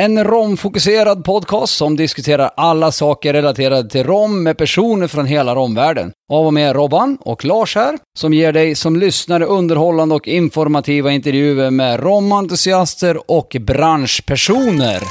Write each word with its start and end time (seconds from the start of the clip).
En 0.00 0.24
romfokuserad 0.24 1.24
podcast 1.24 1.76
som 1.76 1.96
diskuterar 1.96 2.50
alla 2.56 2.92
saker 2.92 3.32
relaterade 3.32 3.90
till 3.90 4.04
rom 4.04 4.42
med 4.42 4.58
personer 4.58 5.06
från 5.06 5.26
hela 5.26 5.54
romvärlden. 5.54 6.12
Av 6.32 6.46
och 6.46 6.54
med 6.54 6.76
Robban 6.76 7.18
och 7.20 7.44
Lars 7.44 7.74
här, 7.74 7.98
som 8.18 8.32
ger 8.32 8.52
dig 8.52 8.74
som 8.74 8.96
lyssnare 8.96 9.44
underhållande 9.44 10.14
och 10.14 10.28
informativa 10.28 11.10
intervjuer 11.10 11.70
med 11.70 12.00
romentusiaster 12.00 13.30
och 13.30 13.56
branschpersoner. 13.60 15.02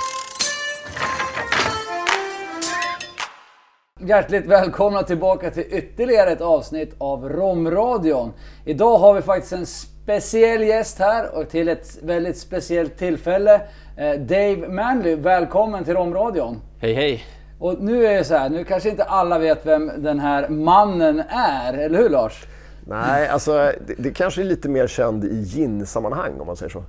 Hjärtligt 4.08 4.46
välkomna 4.46 5.04
tillbaka 5.04 5.52
till 5.52 5.66
ytterligare 5.72 6.32
ett 6.32 6.41
avsnitt 6.41 6.96
av 6.98 7.30
Romradion. 7.30 8.34
Idag 8.66 8.98
har 8.98 9.13
vi 9.13 9.22
faktiskt 9.22 9.54
en 9.54 9.66
speciell 10.05 10.64
gäst 10.64 11.00
här 11.00 11.36
och 11.36 11.50
till 11.50 11.68
ett 11.68 11.98
väldigt 12.04 12.38
speciellt 12.38 12.98
tillfälle. 12.98 13.62
Eh, 13.98 14.20
Dave 14.20 14.68
Manley, 14.68 15.16
välkommen 15.16 15.84
till 15.84 15.94
Romradion. 15.94 16.62
Hej 16.80 16.94
hej! 16.94 17.23
Och 17.59 17.82
nu 17.82 18.05
är 18.05 18.18
det 18.18 18.23
så 18.23 18.36
här, 18.36 18.49
nu 18.49 18.63
kanske 18.63 18.90
inte 18.90 19.04
alla 19.04 19.40
vet 19.40 19.66
vem 19.66 19.91
den 19.98 20.20
här 20.20 20.49
mannen 20.49 21.23
är, 21.30 21.73
eller 21.73 21.98
hur 21.98 22.10
Lars? 22.10 22.46
Nej, 22.88 23.27
alltså 23.27 23.52
det, 23.88 23.94
det 23.98 24.12
kanske 24.12 24.41
är 24.41 24.46
lite 24.46 24.70
mer 24.70 24.88
känd 24.88 25.26
i 25.26 25.43
gin-sammanhang 25.43 26.40
om 26.40 26.48
man 26.48 26.55
säger 26.55 26.71
så. 26.71 26.84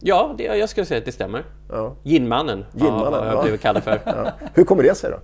Ja, 0.00 0.34
det, 0.38 0.44
jag 0.44 0.68
skulle 0.68 0.86
säga 0.86 0.98
att 0.98 1.04
det 1.04 1.12
stämmer. 1.12 1.44
Ja. 1.70 1.96
Ginmannen, 2.02 2.64
Ginmannen, 2.72 3.12
ja, 3.12 3.18
har 3.18 3.26
jag 3.26 3.34
ja. 3.34 3.42
blivit 3.42 3.60
kallad 3.60 3.82
för. 3.82 4.00
Ja. 4.04 4.32
Hur 4.54 4.64
kommer 4.64 4.82
det 4.82 4.94
sig 4.94 5.10
då? 5.10 5.18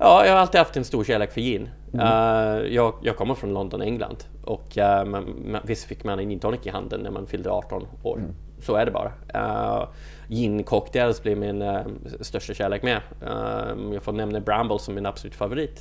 Jag 0.00 0.32
har 0.32 0.40
alltid 0.40 0.58
haft 0.58 0.76
en 0.76 0.84
stor 0.84 1.04
kärlek 1.04 1.32
för 1.32 1.40
gin. 1.40 1.68
Eh, 1.94 2.74
jag, 2.74 2.94
jag 3.02 3.16
kommer 3.16 3.34
från 3.34 3.54
London, 3.54 3.82
England. 3.82 4.24
Och 4.44 4.78
uh, 4.78 5.04
man, 5.04 5.34
man, 5.50 5.60
visst 5.64 5.84
fick 5.84 6.04
man 6.04 6.18
en 6.18 6.28
gin 6.28 6.38
tonic 6.38 6.60
i 6.66 6.70
handen 6.70 7.00
när 7.00 7.10
man 7.10 7.26
fyllde 7.26 7.50
18 7.50 7.86
år. 8.02 8.20
Så 8.58 8.74
är 8.74 8.86
det 8.86 8.90
bara. 8.90 9.12
Uh, 9.34 9.88
gin 10.28 10.64
cocktails 10.64 11.22
blev 11.22 11.38
min 11.38 11.62
uh, 11.62 11.80
största 12.20 12.54
kärlek 12.54 12.82
med. 12.82 13.00
Uh, 13.22 13.94
jag 13.94 14.02
får 14.02 14.12
nämna 14.12 14.40
Bramble 14.40 14.78
som 14.78 14.94
min 14.94 15.06
absolut 15.06 15.34
favorit. 15.34 15.80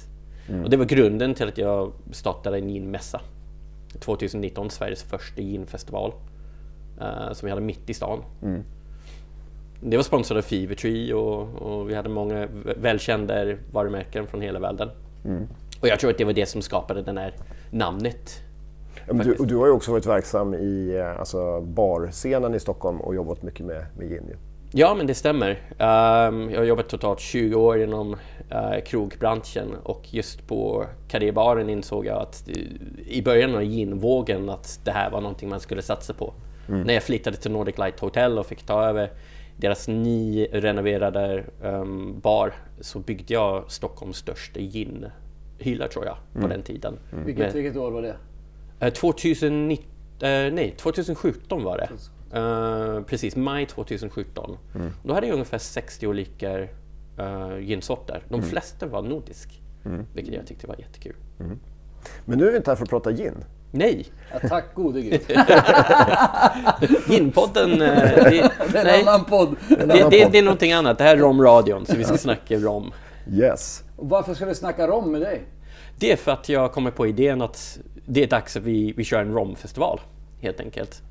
Och 0.63 0.69
det 0.69 0.77
var 0.77 0.85
grunden 0.85 1.33
till 1.33 1.47
att 1.47 1.57
jag 1.57 1.91
startade 2.11 2.57
en 2.57 2.69
ginmässa. 2.69 3.21
2019, 3.99 4.69
Sveriges 4.69 5.03
första 5.03 5.41
ginfestival. 5.41 6.13
Uh, 7.01 7.33
som 7.33 7.45
vi 7.45 7.49
hade 7.49 7.61
mitt 7.61 7.89
i 7.89 7.93
stan. 7.93 8.23
Det 9.81 9.97
var 9.97 10.03
sponsrat 10.03 10.37
av 10.37 10.41
Fevertree 10.41 11.13
och, 11.13 11.61
och 11.61 11.89
vi 11.89 11.95
hade 11.95 12.09
många 12.09 12.47
välkända 12.77 13.55
varumärken 13.71 14.27
från 14.27 14.41
hela 14.41 14.59
världen. 14.59 14.89
Och 15.81 15.87
jag 15.87 15.99
tror 15.99 16.11
att 16.11 16.17
det 16.17 16.25
var 16.25 16.33
det 16.33 16.45
som 16.45 16.61
skapade 16.61 17.01
den 17.01 17.17
här 17.17 17.33
namnet. 17.71 18.39
Ja, 19.07 19.13
Du, 19.13 19.33
och 19.33 19.47
du 19.47 19.55
har 19.55 19.65
ju 19.65 19.71
också 19.71 19.91
varit 19.91 20.05
verksam 20.05 20.53
i 20.53 20.95
eh, 20.97 21.19
alltså, 21.19 21.61
barscenen 21.61 22.55
i 22.55 22.59
Stockholm 22.59 23.01
och 23.01 23.15
jobbat 23.15 23.43
mycket 23.43 23.65
med, 23.65 23.85
med 23.97 24.09
gin. 24.09 24.35
Ja, 24.71 24.95
men 24.95 25.07
det 25.07 25.13
stämmer. 25.13 25.49
Ehm, 25.77 26.49
jag 26.49 26.59
har 26.59 26.65
jobbat 26.65 26.89
totalt 26.89 27.19
20 27.19 27.55
år 27.55 27.81
inom 27.81 28.13
uh, 28.13 28.83
krogbranschen 28.85 29.75
och 29.83 30.13
just 30.13 30.47
på 30.47 30.85
Carrébaren 31.07 31.69
insåg 31.69 32.05
jag 32.05 32.21
att 32.21 32.49
eh, 32.49 32.55
i 33.07 33.21
början 33.25 33.55
av 33.55 33.63
ginvågen 33.63 34.49
att 34.49 34.79
det 34.83 34.91
här 34.91 35.11
var 35.11 35.21
någonting 35.21 35.49
man 35.49 35.59
skulle 35.59 35.81
satsa 35.81 36.13
på. 36.13 36.33
När 36.85 36.93
jag 36.93 37.03
flyttade 37.03 37.37
till 37.37 37.51
Nordic 37.51 37.77
Light 37.77 37.99
Hotel 37.99 38.39
och 38.39 38.45
fick 38.45 38.63
ta 38.63 38.83
över 38.83 39.11
deras 39.59 39.87
nyrenoverade 39.87 41.43
um, 41.61 42.19
bar 42.19 42.53
så 42.79 42.99
byggde 42.99 43.33
jag 43.33 43.71
Stockholms 43.71 44.17
största 44.17 44.59
ginhylla 44.59 45.87
tror 45.87 46.05
jag 46.05 46.17
på 46.41 46.47
den 46.47 46.61
tiden. 46.61 46.99
Vilket, 47.25 47.45
Med- 47.45 47.53
vilket 47.53 47.77
år 47.77 47.91
var 47.91 48.01
det? 48.01 48.15
Eh, 48.79 48.93
2019, 48.93 49.85
eh, 50.21 50.53
nej, 50.53 50.75
2017 50.77 51.63
var 51.63 51.77
det. 51.77 51.89
Eh, 52.37 53.01
precis, 53.03 53.35
maj 53.35 53.65
2017. 53.65 54.57
Då 55.03 55.13
hade 55.13 55.27
jag 55.27 55.33
ungefär 55.33 55.57
60 55.57 56.07
olika 56.07 56.59
uh, 56.59 57.59
ginsorter. 57.61 58.23
De 58.29 58.41
flesta 58.43 58.87
var 58.87 59.01
nordisk. 59.01 59.61
Vilket 60.13 60.33
jag 60.33 60.47
tyckte 60.47 60.67
var 60.67 60.75
jättekul. 60.79 61.15
Men 62.25 62.37
nu 62.39 62.47
är 62.47 62.51
vi 62.51 62.57
inte 62.57 62.71
här 62.71 62.75
för 62.75 62.83
att 62.83 62.89
prata 62.89 63.11
gin. 63.11 63.43
Nej, 63.71 64.05
Ja, 64.31 64.49
tack 64.49 64.73
gode 64.73 65.01
gud. 65.01 65.21
ginpodden, 67.09 67.71
uh, 67.71 67.77
det, 67.79 68.51
Det 68.71 68.77
är 68.77 68.79
en 68.79 68.83
nej, 68.83 69.01
annan 69.01 69.25
podd. 69.25 69.55
det, 69.67 70.09
det, 70.09 70.29
det 70.31 70.37
är 70.37 70.43
någonting 70.43 70.71
annat. 70.71 70.97
Det 70.97 71.03
här 71.03 71.17
är 71.17 71.19
romradion, 71.19 71.85
så 71.85 71.95
vi 71.95 72.03
ska 72.03 72.17
snacka 72.17 72.55
rom. 72.55 72.91
Yes. 73.31 73.83
Och 73.95 74.09
varför 74.09 74.33
ska 74.33 74.45
vi 74.45 74.55
snacka 74.55 74.87
rom 74.87 75.11
med 75.11 75.21
dig? 75.21 75.41
Det 75.99 76.11
är 76.11 76.15
för 76.15 76.31
att 76.31 76.49
jag 76.49 76.71
kommer 76.71 76.91
på 76.91 77.07
idén 77.07 77.41
att 77.41 77.79
det 78.05 78.23
är 78.23 78.27
dags 78.27 78.57
att 78.57 78.63
vi, 78.63 78.93
vi 78.97 79.03
kör 79.03 79.21
en 79.21 79.33
romfestival, 79.33 79.99
helt 80.41 80.59
enkelt. 80.59 81.01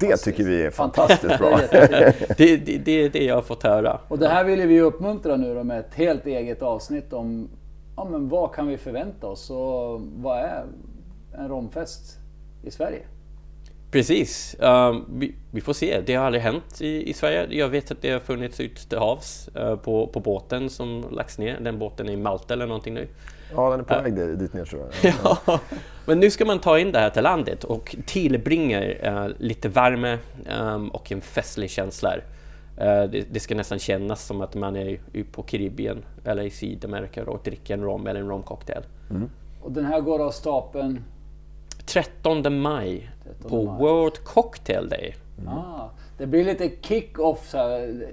Det 0.00 0.16
tycker 0.16 0.44
vi 0.44 0.62
är 0.62 0.70
fantastiskt 0.70 1.38
bra. 1.38 1.60
Det 1.70 1.76
är 1.76 2.00
jättekul. 2.00 2.36
Det, 2.36 2.56
det, 2.56 2.78
det 2.78 2.92
är 3.04 3.08
det 3.08 3.24
jag 3.24 3.34
har 3.34 3.42
fått 3.42 3.62
höra. 3.62 4.00
Och 4.08 4.18
det 4.18 4.28
här 4.28 4.44
vill 4.44 4.66
vi 4.66 4.80
uppmuntra 4.80 5.36
nu 5.36 5.54
då 5.54 5.64
med 5.64 5.78
ett 5.80 5.94
helt 5.94 6.26
eget 6.26 6.62
avsnitt 6.62 7.12
om 7.12 7.48
ja, 7.96 8.04
men 8.10 8.28
vad 8.28 8.54
kan 8.54 8.66
vi 8.66 8.78
förvänta 8.78 9.26
oss 9.26 9.50
och 9.50 10.00
vad 10.00 10.38
är 10.38 10.64
en 11.38 11.48
romfest 11.48 12.18
i 12.62 12.70
Sverige? 12.70 13.02
Precis. 13.90 14.56
Um, 14.58 15.04
vi, 15.18 15.34
vi 15.50 15.60
får 15.60 15.72
se. 15.72 16.00
Det 16.06 16.14
har 16.14 16.26
aldrig 16.26 16.42
hänt 16.42 16.80
i, 16.80 17.10
i 17.10 17.12
Sverige. 17.12 17.46
Jag 17.50 17.68
vet 17.68 17.90
att 17.90 18.02
det 18.02 18.10
har 18.10 18.20
funnits 18.20 18.60
ute 18.60 18.88
till 18.88 18.98
havs 18.98 19.48
eh, 19.48 19.76
på, 19.76 20.06
på 20.06 20.20
båten 20.20 20.70
som 20.70 21.04
lagts 21.10 21.38
ner. 21.38 21.60
Den 21.60 21.78
båten 21.78 22.08
är 22.08 22.12
i 22.12 22.16
Malta 22.16 22.54
eller 22.54 22.66
någonting 22.66 22.94
nu. 22.94 23.08
Ja, 23.54 23.70
den 23.70 23.80
är 23.80 23.84
på 23.84 24.02
väg 24.02 24.14
dit 24.14 24.38
dit 24.38 24.52
ner 24.52 24.64
tror 24.64 24.82
jag. 25.02 25.14
Ja. 25.46 25.60
Men 26.06 26.20
nu 26.20 26.30
ska 26.30 26.44
man 26.44 26.58
ta 26.58 26.78
in 26.78 26.92
det 26.92 26.98
här 26.98 27.10
till 27.10 27.22
landet 27.22 27.64
och 27.64 27.96
tillbringa 28.06 28.84
eh, 28.84 29.28
lite 29.38 29.68
värme 29.68 30.18
ehm, 30.48 30.88
och 30.88 31.12
en 31.12 31.20
festlig 31.20 31.70
känsla. 31.70 32.14
Eh, 32.76 33.02
det, 33.02 33.26
det 33.30 33.40
ska 33.40 33.54
nästan 33.54 33.78
kännas 33.78 34.26
som 34.26 34.40
att 34.40 34.54
man 34.54 34.76
är 34.76 34.98
på 35.32 35.42
Karibien 35.42 36.04
eller 36.24 36.42
i 36.42 36.50
Sydamerika 36.50 37.24
och 37.24 37.40
dricker 37.44 37.74
en 37.74 37.82
rom 37.82 38.06
eller 38.06 38.20
en 38.20 38.28
romcocktail. 38.28 38.82
Och 39.62 39.72
den 39.72 39.84
här 39.84 40.00
går 40.00 40.18
av 40.18 40.30
stapeln. 40.30 41.04
13 41.88 42.60
maj 42.60 43.10
13 43.24 43.50
på 43.50 43.64
maj. 43.64 43.80
World 43.80 44.24
Cocktail 44.24 44.88
Day. 44.88 45.14
Ah, 45.46 45.90
det 46.18 46.26
blir 46.26 46.44
lite 46.44 46.70
kick-off 46.82 47.54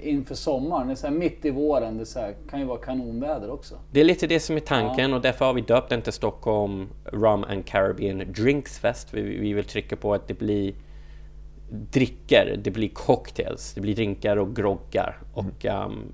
inför 0.02 0.36
sommaren. 0.36 0.88
Det 0.88 0.94
är 0.94 0.96
så 0.96 1.08
här 1.08 1.14
mitt 1.14 1.46
i 1.46 1.50
våren. 1.50 1.98
Det 1.98 2.06
så 2.06 2.20
här, 2.20 2.36
kan 2.50 2.60
ju 2.60 2.66
vara 2.66 2.78
kanonväder 2.78 3.52
också. 3.52 3.76
Det 3.92 4.00
är 4.00 4.04
lite 4.04 4.28
det 4.28 4.40
som 4.40 4.56
är 4.56 4.60
tanken 4.60 5.14
och 5.14 5.22
därför 5.22 5.46
har 5.46 5.54
vi 5.54 5.62
döpt 5.62 5.90
den 5.90 6.02
till 6.02 6.14
Stockholm 6.14 6.88
Rum 7.06 7.44
and 7.44 7.66
Caribbean 7.66 8.34
Drinks 8.34 8.80
Fest. 8.80 9.14
Vi, 9.14 9.22
vi 9.22 9.54
vill 9.54 9.66
trycka 9.66 9.96
på 9.96 10.14
att 10.14 10.28
det 10.28 10.34
blir 10.34 10.74
dricker, 11.70 12.60
det 12.64 12.72
blir 12.72 12.90
cocktails, 12.90 13.74
det 13.74 13.82
blir 13.82 13.96
drinkar 13.96 14.38
och 14.38 14.56
groggar 14.56 15.18
och 15.34 15.66
ehm, 15.66 16.14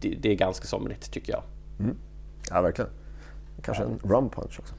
det, 0.00 0.08
det 0.08 0.30
är 0.30 0.34
ganska 0.34 0.66
somrigt 0.66 1.12
tycker 1.12 1.32
jag. 1.32 1.42
Ja, 2.50 2.62
verkligen. 2.62 2.90
Kanske 3.62 3.84
en 3.84 3.98
rum 3.98 4.30
punch 4.30 4.60
också. 4.60 4.74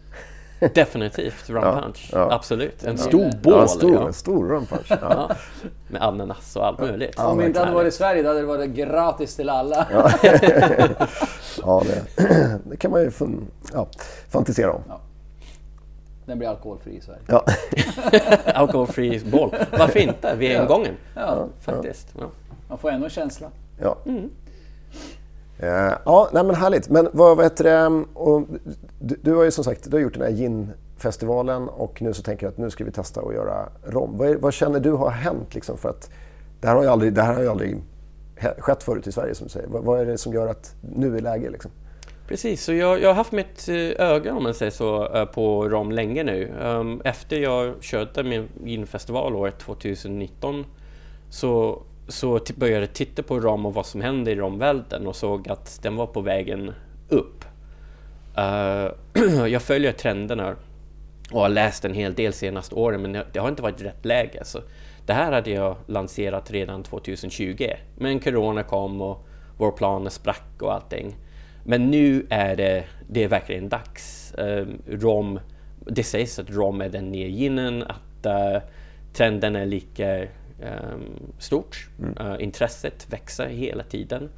Definitivt 0.74 1.50
rum 1.50 1.64
Ja, 1.64 1.82
punch, 1.82 2.10
ja. 2.14 2.32
absolut. 2.32 2.84
En 2.84 2.98
stor 2.98 3.32
bål 3.42 3.54
Ja, 3.54 3.62
en 3.62 3.68
stor, 3.68 3.94
ja. 3.94 4.08
en 4.08 4.14
stor 4.14 4.48
rum 4.48 4.66
punch. 4.66 4.86
Ja. 4.90 4.98
Ja, 5.02 5.30
med 5.88 6.02
ananas 6.02 6.56
och 6.56 6.68
allt 6.68 6.80
möjligt. 6.80 7.20
Om 7.20 7.38
vi 7.38 7.46
inte 7.46 7.60
hade 7.60 7.72
varit 7.72 7.94
i 7.94 7.98
Sverige 7.98 8.22
då 8.24 8.28
hade 8.30 8.40
det 8.40 8.46
varit 8.46 8.70
gratis 8.70 9.36
till 9.36 9.50
alla. 9.50 9.88
Ja, 9.92 10.12
det, 10.22 10.96
det 12.64 12.78
kan 12.78 12.92
man 12.92 13.02
ju 13.02 13.12
fun, 13.12 13.48
ja, 13.74 13.88
fantisera 14.30 14.72
om. 14.72 14.82
Den 16.26 16.38
blir 16.38 16.50
alkoholfri 16.50 16.98
i 16.98 17.02
Sverige. 17.02 17.22
Ja. 17.28 17.46
Alcoholfri 18.54 19.22
bål. 19.32 19.56
Varför 19.72 20.00
inte? 20.00 20.36
Vi 20.36 20.54
är 20.54 20.62
ingången. 20.62 20.94
Ja, 21.16 21.48
Faktiskt. 21.62 22.08
Ja. 22.20 22.26
man 22.70 22.78
får 22.78 22.92
ändå 22.92 23.04
en 23.06 23.10
känsla. 23.10 23.48
Ja. 23.82 23.98
Eh, 25.60 25.94
ja, 26.06 26.30
nej 26.34 26.44
men 26.44 26.56
härligt. 26.56 26.90
Men 26.90 27.10
vad, 27.14 27.38
vad 27.38 27.46
heter 27.46 27.64
det? 27.64 28.06
Och 28.14 28.48
du, 29.02 29.20
du 29.22 29.34
har 29.34 29.44
ju 29.44 29.52
som 29.52 29.64
sagt 29.64 29.92
du 29.92 29.98
har 29.98 30.02
gjort 30.02 30.14
den 30.14 30.24
här 30.24 30.30
ginfestivalen 30.30 31.70
och 31.70 32.02
nu 32.02 32.14
så 32.14 32.24
tänker 32.24 32.46
jag 32.46 32.52
att 32.52 32.58
nu 32.58 32.70
ska 32.70 32.84
vi 32.84 32.92
testa 32.92 33.22
att 33.22 33.34
göra 33.34 33.70
rom. 33.84 34.18
Vad, 34.18 34.30
är, 34.30 34.36
vad 34.36 34.54
känner 34.54 34.80
du 34.80 34.92
har 34.92 35.10
hänt 35.10 35.56
liksom 35.56 35.78
för 35.78 35.90
att 35.90 36.10
det 36.62 36.68
här 36.68 36.76
har 36.76 36.84
ju 36.84 36.90
aldrig, 36.90 37.14
det 37.14 37.22
här 37.22 37.34
har 37.34 37.42
ju 37.42 37.50
aldrig 37.50 37.82
skett 38.58 38.84
förut 38.84 39.08
i 39.08 39.12
Sverige 39.12 39.36
som 39.36 39.48
du 39.48 39.52
säger. 39.52 39.68
Vad, 39.68 39.84
vad 39.84 40.00
är 40.00 40.06
det 40.06 40.18
som 40.18 40.34
gör 40.34 40.48
att 40.48 40.76
nu 40.82 41.18
är 41.18 41.22
läge 41.22 41.50
liksom? 41.50 41.72
Precis, 42.28 42.64
så 42.64 42.74
jag, 42.74 43.02
jag 43.02 43.10
har 43.10 43.16
haft 43.16 43.32
mitt 43.32 43.70
eh, 43.70 43.76
öga 44.08 44.34
om 44.34 44.44
man 44.44 44.54
säger 44.54 44.72
så 44.72 45.16
eh, 45.16 45.26
på 45.26 45.70
rom 45.70 45.92
länge 45.92 46.24
nu. 46.24 46.54
Ehm, 46.62 47.02
Efter 47.04 47.40
jag 47.40 47.84
körde 47.84 48.24
min 48.24 48.48
ginfestival 48.66 49.36
året 49.36 49.60
2019 49.60 50.66
så, 51.30 51.82
så 52.08 52.40
började 52.56 52.86
jag 52.86 52.94
titta 52.94 53.24
på 53.24 53.40
rom 53.40 53.66
och 53.66 53.74
vad 53.74 53.86
som 53.86 54.02
hände 54.02 54.32
i 54.32 54.36
romvärlden 54.36 55.08
och 55.08 55.16
såg 55.16 55.50
att 55.50 55.80
den 55.82 55.96
var 55.96 56.08
på 56.08 56.22
vägen 56.22 56.72
upp. 57.10 57.41
Eh, 58.38 58.92
jag 59.48 59.62
följer 59.62 59.92
trenderna 59.92 60.56
och 61.32 61.42
har 61.42 61.50
läst 61.50 61.86
en 61.86 61.94
hel 61.94 62.14
del 62.14 62.34
senaste 62.34 62.76
åren 62.76 63.02
men 63.02 63.12
det 63.34 63.40
har 63.40 63.50
inte 63.50 63.62
varit 63.62 63.82
rätt 63.82 64.06
läge. 64.06 64.44
Så 64.44 64.60
det 65.06 65.14
här 65.14 65.32
hade 65.32 65.50
jag 65.50 65.76
lanserat 65.88 66.52
redan 66.52 66.84
2020 66.84 67.70
men 67.98 68.20
Corona 68.20 68.64
kom 68.64 69.02
och 69.02 69.28
vår 69.58 69.72
plan 69.72 70.10
sprack 70.10 70.62
och 70.62 70.74
allting. 70.74 71.16
Men 71.64 71.92
nu 71.92 72.26
är 72.30 72.56
det, 72.56 72.84
det 73.10 73.24
är 73.24 73.28
verkligen 73.28 73.70
dags. 73.70 74.34
Um, 74.38 74.82
rom, 74.88 75.40
det 75.86 76.04
sägs 76.04 76.40
att 76.40 76.50
rom 76.50 76.82
är 76.82 76.90
den 76.90 77.10
nya 77.10 77.28
ginen, 77.28 77.84
att 77.84 78.26
uh, 78.26 78.62
trenden 79.14 79.56
är 79.56 79.66
lika 79.66 80.22
um, 80.22 80.28
stort. 81.38 81.88
Mm. 82.00 82.28
Uh, 82.28 82.44
intresset 82.44 83.08
växer 83.10 83.48
hela 83.48 83.84
tiden. 83.84 84.30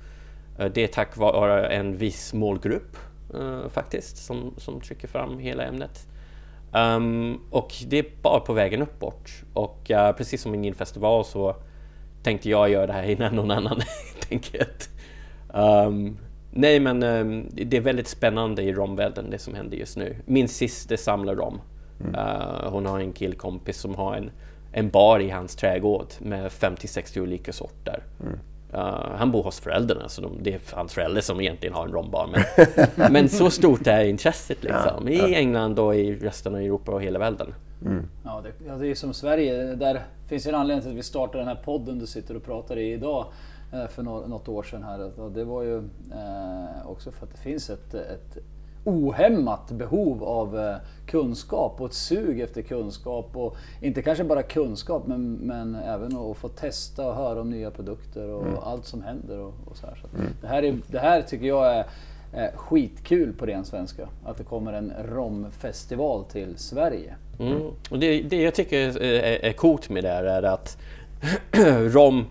Uh, 0.60 0.66
det 0.66 0.84
är 0.84 0.88
tack 0.88 1.18
vare 1.18 1.68
en 1.68 1.98
viss 1.98 2.34
målgrupp 2.34 2.98
faktiskt 3.70 4.18
som, 4.18 4.54
som 4.58 4.82
trycker 4.82 5.08
fram 5.08 5.40
hela 5.40 5.64
ämnet. 5.64 6.08
Um, 6.74 7.42
och 7.50 7.74
det 7.88 8.00
är 8.00 8.06
bara 8.22 8.40
på 8.40 8.54
vägen 8.54 8.82
uppåt. 8.82 9.30
Och 9.54 9.92
uh, 9.92 10.12
precis 10.12 10.42
som 10.42 10.56
ingen 10.56 10.76
festival 10.76 11.26
så 11.26 11.56
tänkte 12.24 12.50
jag 12.50 12.70
göra 12.70 12.88
det 12.88 12.94
här 12.94 13.04
innan 13.04 13.36
någon 13.36 13.52
annan 13.52 13.82
tänker 14.30 14.68
um, 15.54 16.18
Nej 16.52 16.80
men 16.80 17.04
um, 17.04 17.50
det 17.52 17.78
är 17.78 17.82
väldigt 17.82 18.08
spännande 18.08 18.62
i 18.62 18.74
romvärlden 18.74 19.30
det 19.30 19.38
som 19.38 19.54
händer 19.54 19.78
just 19.78 19.98
nu. 19.98 20.16
Min 20.26 20.48
syster 20.48 20.98
samlar 20.98 21.36
rom. 21.36 21.62
Mm. 22.00 22.16
Uh, 22.16 22.70
hon 22.70 22.86
har 22.86 23.00
en 23.00 23.14
killkompis 23.14 23.78
som 23.78 23.96
har 23.96 24.16
en, 24.16 24.32
en 24.72 24.90
bar 24.90 25.20
i 25.20 25.30
hans 25.30 25.56
trädgård 25.56 26.08
med 26.20 26.52
50-60 26.52 27.20
olika 27.20 27.54
sorter. 27.54 28.04
Mm. 28.22 28.40
Uh, 28.76 29.16
han 29.18 29.32
bor 29.32 29.44
hos 29.44 29.60
föräldrarna, 29.60 30.10
så 30.10 30.22
de, 30.22 30.38
det 30.42 30.54
är 30.54 30.60
hans 30.74 30.94
föräldrar 30.94 31.22
som 31.22 31.42
egentligen 31.42 31.76
har 31.76 31.86
en 31.86 31.92
rombar. 31.92 32.30
Men, 32.96 33.12
men 33.14 33.30
så 33.30 33.50
stort 33.50 33.88
är 33.88 34.06
intresset 34.06 34.64
liksom, 34.64 35.08
ja, 35.08 35.28
i 35.28 35.36
England 35.36 35.80
och 35.80 35.96
i 35.96 36.16
resten 36.16 36.56
av 36.56 36.62
Europa 36.62 36.92
och 36.92 37.02
hela 37.02 37.20
världen. 37.20 37.54
Mm. 37.86 38.06
Ja, 38.24 38.44
det, 38.44 38.66
ja, 38.68 38.76
det 38.76 38.88
är 38.88 38.96
som 38.96 39.14
Sverige. 39.14 39.76
Där 39.76 40.02
finns 40.28 40.46
en 40.46 40.56
anledning 40.56 40.82
till 40.82 40.92
att 40.92 40.98
vi 40.98 41.04
startade 41.04 41.38
den 41.38 41.48
här 41.48 41.64
podden 41.64 42.00
du 42.00 42.08
sitter 42.08 42.36
och 42.36 42.44
pratar 42.44 42.78
i 42.78 42.94
idag 42.94 43.26
eh, 43.74 43.88
för 43.88 44.04
något 44.04 44.48
år 44.48 44.64
sedan. 44.64 44.84
Här. 44.84 45.30
Det 45.30 45.44
var 45.44 45.64
ju 45.64 45.78
eh, 45.78 46.88
också 46.88 47.12
för 47.12 47.26
att 47.26 47.32
det 47.32 47.38
finns 47.38 47.70
ett, 47.70 47.94
ett 47.94 48.38
ohämmat 48.84 49.72
behov 49.72 50.24
av 50.24 50.60
eh, 50.60 50.76
kunskap 51.06 51.82
och 51.82 51.88
ett 51.88 51.94
sug 51.94 52.40
efter 52.40 52.62
kunskap. 52.62 53.30
Och 53.34 53.58
inte 53.82 54.02
kanske 54.02 54.24
bara 54.24 54.44
kunskap 54.44 55.08
men, 55.08 55.34
men 55.34 55.76
även 55.76 56.18
att 56.18 56.38
få 56.38 56.50
testa 56.50 57.08
och 57.08 57.16
höra 57.16 57.42
om 57.42 57.50
nya 57.50 57.72
produkter 57.72 58.30
och 58.30 58.48
mm. 58.48 58.58
allt 58.64 58.86
som 58.86 59.02
händer. 59.02 59.40
Och, 59.40 59.54
och 59.66 59.78
så 59.78 59.88
här. 59.88 59.96
Så 59.96 60.18
mm. 60.18 60.32
det, 60.42 60.48
här 60.48 60.64
är, 60.64 60.80
det 60.88 61.00
här 61.00 61.22
tycker 61.22 61.46
jag 61.46 61.76
är 61.76 61.86
skitkul 62.56 63.34
på 63.34 63.46
ren 63.46 63.66
svenska. 63.66 64.08
Att 64.26 64.38
det 64.38 64.44
kommer 64.44 64.74
en 64.74 64.94
romfestival 65.04 66.24
till 66.24 66.58
Sverige. 66.58 67.16
Mm. 67.40 67.62
Och 67.90 68.00
det, 68.00 68.22
det 68.22 68.42
jag 68.42 68.56
tycker 68.56 69.02
är, 69.02 69.46
är 69.46 69.54
coolt 69.54 69.90
med 69.90 70.04
det 70.04 70.10
här 70.10 70.24
är 70.24 70.44
att 70.44 70.78
rom 71.94 72.26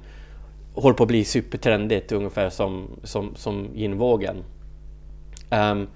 håller 0.74 0.94
på 0.94 1.02
att 1.02 1.08
bli 1.08 1.24
supertrendigt 1.24 2.12
ungefär 2.12 2.50
som, 2.50 2.88
som, 3.02 3.34
som 3.36 3.68
ginvågen. 3.74 4.36
Um, 5.50 5.88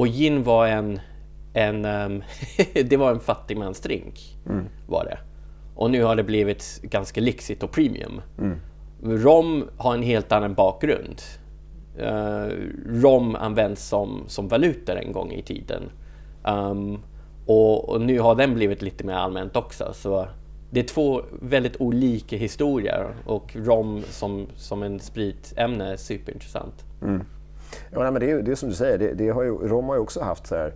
och 0.00 0.06
gin 0.06 0.42
var 0.42 0.66
en, 0.66 1.00
en 1.52 1.84
um, 1.84 2.22
det 2.84 2.96
var 2.96 3.10
en 3.10 3.20
fattigmansdrink. 3.20 4.38
Mm. 4.46 4.64
Var 4.88 5.04
det. 5.04 5.18
Och 5.74 5.90
nu 5.90 6.02
har 6.02 6.16
det 6.16 6.22
blivit 6.22 6.80
ganska 6.82 7.20
lyxigt 7.20 7.62
och 7.62 7.70
premium. 7.70 8.20
Mm. 8.38 8.58
Rom 9.02 9.64
har 9.76 9.94
en 9.94 10.02
helt 10.02 10.32
annan 10.32 10.54
bakgrund. 10.54 11.22
Uh, 11.98 12.48
rom 12.86 13.36
används 13.36 13.88
som, 13.88 14.24
som 14.26 14.48
valutor 14.48 14.96
en 14.96 15.12
gång 15.12 15.32
i 15.32 15.42
tiden. 15.42 15.82
Um, 16.44 17.02
och, 17.46 17.88
och, 17.88 18.00
nu 18.00 18.20
har 18.20 18.34
den 18.34 18.54
blivit 18.54 18.82
lite 18.82 19.04
mer 19.04 19.14
allmänt 19.14 19.56
också. 19.56 19.92
Så 19.92 20.28
det 20.70 20.80
är 20.80 20.84
två 20.84 21.22
väldigt 21.42 21.80
olika 21.80 22.36
historier 22.36 23.14
och 23.26 23.56
rom 23.56 24.02
som, 24.08 24.46
som 24.56 24.82
en 24.82 25.00
spritämne 25.00 25.92
är 25.92 25.96
superintressant. 25.96 26.84
Mm. 27.02 27.24
Ja, 27.90 28.10
men 28.10 28.20
det 28.20 28.30
är, 28.30 28.42
det 28.42 28.50
är 28.50 28.54
som 28.54 28.68
du 28.68 28.74
säger, 28.74 28.98
det, 28.98 29.12
det 29.12 29.28
har 29.28 29.42
ju, 29.42 29.50
Rom 29.50 29.84
har 29.84 29.94
ju 29.94 30.00
också 30.00 30.20
haft 30.20 30.46
så 30.46 30.54
här, 30.54 30.72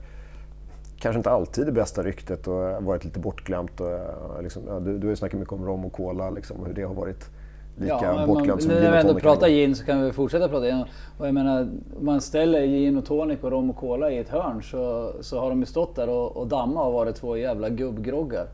kanske 0.99 1.19
inte 1.19 1.31
alltid 1.31 1.67
det 1.67 1.73
bästa 1.73 2.03
ryktet 2.03 2.47
och 2.47 2.83
varit 2.83 3.05
lite 3.05 3.19
bortglömt. 3.19 3.81
Och, 3.81 4.43
liksom, 4.43 4.63
ja, 4.69 4.81
du, 4.81 4.99
du 4.99 5.07
har 5.07 5.11
ju 5.11 5.17
snackat 5.17 5.41
mycket 5.41 5.53
om 5.53 5.67
rom 5.67 5.85
och 5.85 5.93
cola 5.93 6.31
liksom, 6.31 6.57
och 6.61 6.67
hur 6.67 6.75
det 6.75 6.83
har 6.83 6.95
varit 6.95 7.31
lika 7.77 7.99
ja, 8.03 8.27
bortglömt 8.27 8.63
som 8.63 8.71
gin 8.71 8.79
och 8.79 8.85
tonic. 8.85 8.93
När 8.95 9.03
vi 9.03 9.09
ändå 9.09 9.21
pratar 9.21 9.49
gin 9.49 9.77
så 9.77 9.85
kan 9.85 10.05
vi 10.05 10.13
fortsätta 10.13 10.49
prata 10.49 10.67
gin. 10.67 10.85
Och 11.19 11.27
jag 11.27 11.35
menar, 11.35 11.61
om 11.99 12.05
man 12.05 12.21
ställer 12.21 12.67
gin 12.67 12.97
och 12.97 13.07
tonic 13.07 13.39
och 13.43 13.51
rom 13.51 13.71
och 13.71 13.77
cola 13.77 14.11
i 14.11 14.19
ett 14.19 14.29
hörn 14.29 14.63
så, 14.63 15.13
så 15.21 15.41
har 15.41 15.51
de 15.51 15.61
ju 15.61 15.67
stått 15.67 15.97
där 15.97 16.09
och, 16.09 16.37
och 16.37 16.47
damma 16.47 16.85
och 16.85 16.93
varit 16.93 17.17
två 17.17 17.37
jävla 17.37 17.69
gubbgroggar. 17.69 18.47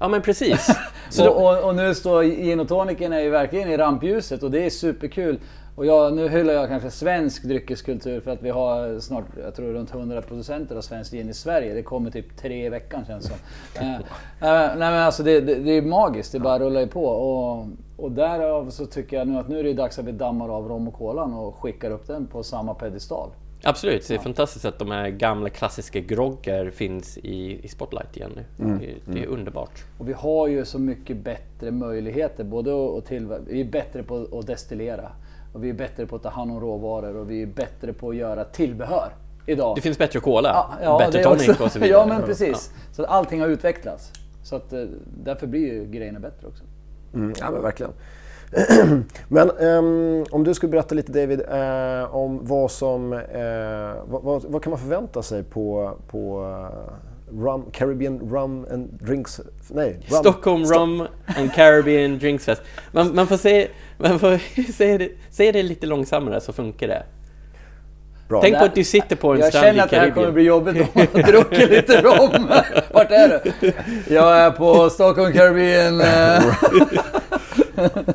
Ja 0.00 0.08
men 0.08 0.22
precis. 0.22 0.68
och, 1.20 1.36
och, 1.36 1.68
och, 1.68 1.74
nu 1.74 1.94
står 1.94 2.22
gin 2.22 2.60
och 2.60 2.68
tonicen 2.68 3.12
är 3.12 3.20
ju 3.20 3.30
verkligen 3.30 3.68
i 3.68 3.76
rampljuset 3.76 4.42
och 4.42 4.50
det 4.50 4.66
är 4.66 4.70
superkul. 4.70 5.38
Och 5.74 5.86
jag, 5.86 6.14
nu 6.14 6.28
hyllar 6.28 6.54
jag 6.54 6.68
kanske 6.68 6.90
svensk 6.90 7.42
dryckeskultur 7.42 8.20
för 8.20 8.30
att 8.30 8.42
vi 8.42 8.50
har 8.50 9.00
snart, 9.00 9.24
jag 9.42 9.54
tror 9.54 9.72
runt 9.72 9.92
100% 9.92 10.76
av 10.76 10.80
svensk 10.80 11.12
gin 11.12 11.28
i 11.28 11.34
Sverige. 11.34 11.74
Det 11.74 11.82
kommer 11.82 12.10
typ 12.10 12.36
tre 12.36 12.66
i 12.66 12.68
veckan 12.68 13.04
känns 13.06 13.24
det 13.24 13.30
som. 13.30 13.84
eh, 13.86 14.00
nej 14.40 14.76
men 14.76 14.94
alltså 14.94 15.22
det, 15.22 15.40
det, 15.40 15.54
det, 15.54 15.72
är 15.72 15.82
magiskt, 15.82 16.32
det 16.32 16.40
bara 16.40 16.58
rullar 16.58 16.80
ju 16.80 16.86
på. 16.86 17.04
Och, 17.04 17.66
och 17.96 18.12
därav 18.12 18.70
så 18.70 18.86
tycker 18.86 19.16
jag 19.16 19.28
nu 19.28 19.38
att 19.38 19.48
nu 19.48 19.58
är 19.58 19.64
det 19.64 19.72
dags 19.72 19.98
att 19.98 20.04
vi 20.04 20.12
dammar 20.12 20.48
av 20.48 20.68
rom 20.68 20.88
och 20.88 20.94
kolan 20.94 21.34
och 21.34 21.56
skickar 21.56 21.90
upp 21.90 22.06
den 22.06 22.26
på 22.26 22.42
samma 22.42 22.74
pedestal. 22.74 23.30
Absolut, 23.62 24.08
det 24.08 24.14
är 24.14 24.18
ja. 24.18 24.22
fantastiskt 24.22 24.64
att 24.64 24.78
de 24.78 24.90
här 24.90 25.08
gamla 25.08 25.50
klassiska 25.50 26.00
groggar 26.00 26.70
finns 26.70 27.18
i, 27.18 27.60
i 27.64 27.68
Spotlight 27.68 28.16
igen 28.16 28.30
nu. 28.36 28.64
Mm. 28.64 28.78
Det, 28.78 28.86
det, 29.12 29.18
är 29.18 29.24
mm. 29.24 29.38
underbart. 29.38 29.84
Och 29.98 30.08
vi 30.08 30.12
har 30.12 30.46
ju 30.46 30.64
så 30.64 30.78
mycket 30.78 31.16
bättre 31.16 31.70
möjligheter, 31.70 32.44
både 32.44 32.98
att 32.98 33.06
tillverka, 33.06 33.42
vi 33.46 33.60
är 33.60 33.64
bättre 33.64 34.02
på 34.02 34.28
att 34.32 34.46
destillera 34.46 35.12
och 35.52 35.64
vi 35.64 35.68
är 35.70 35.74
bättre 35.74 36.06
på 36.06 36.16
att 36.16 36.22
ta 36.22 36.28
hand 36.28 36.50
om 36.50 36.60
råvaror 36.60 37.16
och 37.16 37.30
vi 37.30 37.42
är 37.42 37.46
bättre 37.46 37.92
på 37.92 38.10
att 38.10 38.16
göra 38.16 38.44
tillbehör. 38.44 39.12
Idag. 39.46 39.76
Det 39.76 39.80
finns 39.80 39.98
bättre 39.98 40.20
cola, 40.20 40.48
ja, 40.48 40.70
ja, 40.82 40.98
bättre 40.98 41.24
tonic 41.24 41.48
också. 41.48 41.64
och 41.64 41.72
så 41.72 41.78
vidare. 41.78 42.00
Ja 42.00 42.06
men 42.06 42.22
precis. 42.22 42.70
Ja. 42.74 42.80
Så 42.92 43.02
att 43.02 43.08
allting 43.08 43.40
har 43.40 43.48
utvecklats. 43.48 44.12
Så 44.42 44.56
att 44.56 44.72
eh, 44.72 44.84
därför 45.24 45.46
blir 45.46 45.72
ju 45.72 45.86
grejerna 45.86 46.20
bättre 46.20 46.46
också. 46.46 46.64
Mm, 47.14 47.34
ja 47.40 47.50
men 47.50 47.62
verkligen. 47.62 47.92
Men 49.28 49.50
um, 49.50 50.24
om 50.30 50.44
du 50.44 50.54
skulle 50.54 50.70
berätta 50.70 50.94
lite 50.94 51.12
David 51.12 51.40
uh, 51.40 52.14
om 52.14 52.40
vad 52.42 52.70
som, 52.70 53.12
uh, 53.12 53.20
vad, 54.04 54.22
vad, 54.22 54.44
vad, 54.44 54.62
kan 54.62 54.70
man 54.70 54.78
förvänta 54.78 55.22
sig 55.22 55.42
på, 55.42 55.96
på 56.08 56.40
uh, 56.40 56.92
rum, 57.38 57.70
Caribbean 57.72 58.18
Rum 58.18 58.66
and 58.70 58.98
Drinks, 59.02 59.40
nej. 59.68 60.00
Rum, 60.08 60.20
Stockholm 60.20 60.66
Sto 60.66 60.74
Rum 60.74 61.06
and 61.26 61.54
Caribbean 61.54 62.18
Drinks 62.18 62.44
Fest. 62.44 62.62
Man, 62.92 63.14
man 63.14 63.26
får 63.26 63.36
säga 63.36 63.68
man 63.98 64.18
får 64.18 64.62
säga 64.72 64.98
det, 64.98 65.10
säga 65.30 65.52
det 65.52 65.62
lite 65.62 65.86
långsammare 65.86 66.40
så 66.40 66.52
funkar 66.52 66.88
det. 66.88 67.02
Bra. 68.28 68.40
Tänk 68.40 68.58
på 68.58 68.64
att 68.64 68.74
du 68.74 68.84
sitter 68.84 69.16
på 69.16 69.32
en 69.32 69.42
strand 69.42 69.52
i 69.54 69.60
Karibien. 69.60 69.76
Jag 69.76 69.76
känner 69.76 69.84
att 69.84 69.90
det 69.90 69.96
här 69.96 70.10
kommer 70.10 70.32
bli 70.32 70.42
jobbigt 70.42 70.80
om 70.80 71.06
man 71.14 71.22
druckit 71.22 71.70
lite 71.70 72.02
rom. 72.02 72.48
Vart 72.92 73.10
är 73.10 73.52
du? 73.60 73.72
Jag 74.14 74.38
är 74.38 74.50
på 74.50 74.90
Stockholm 74.90 75.32
Caribbean. 75.32 76.00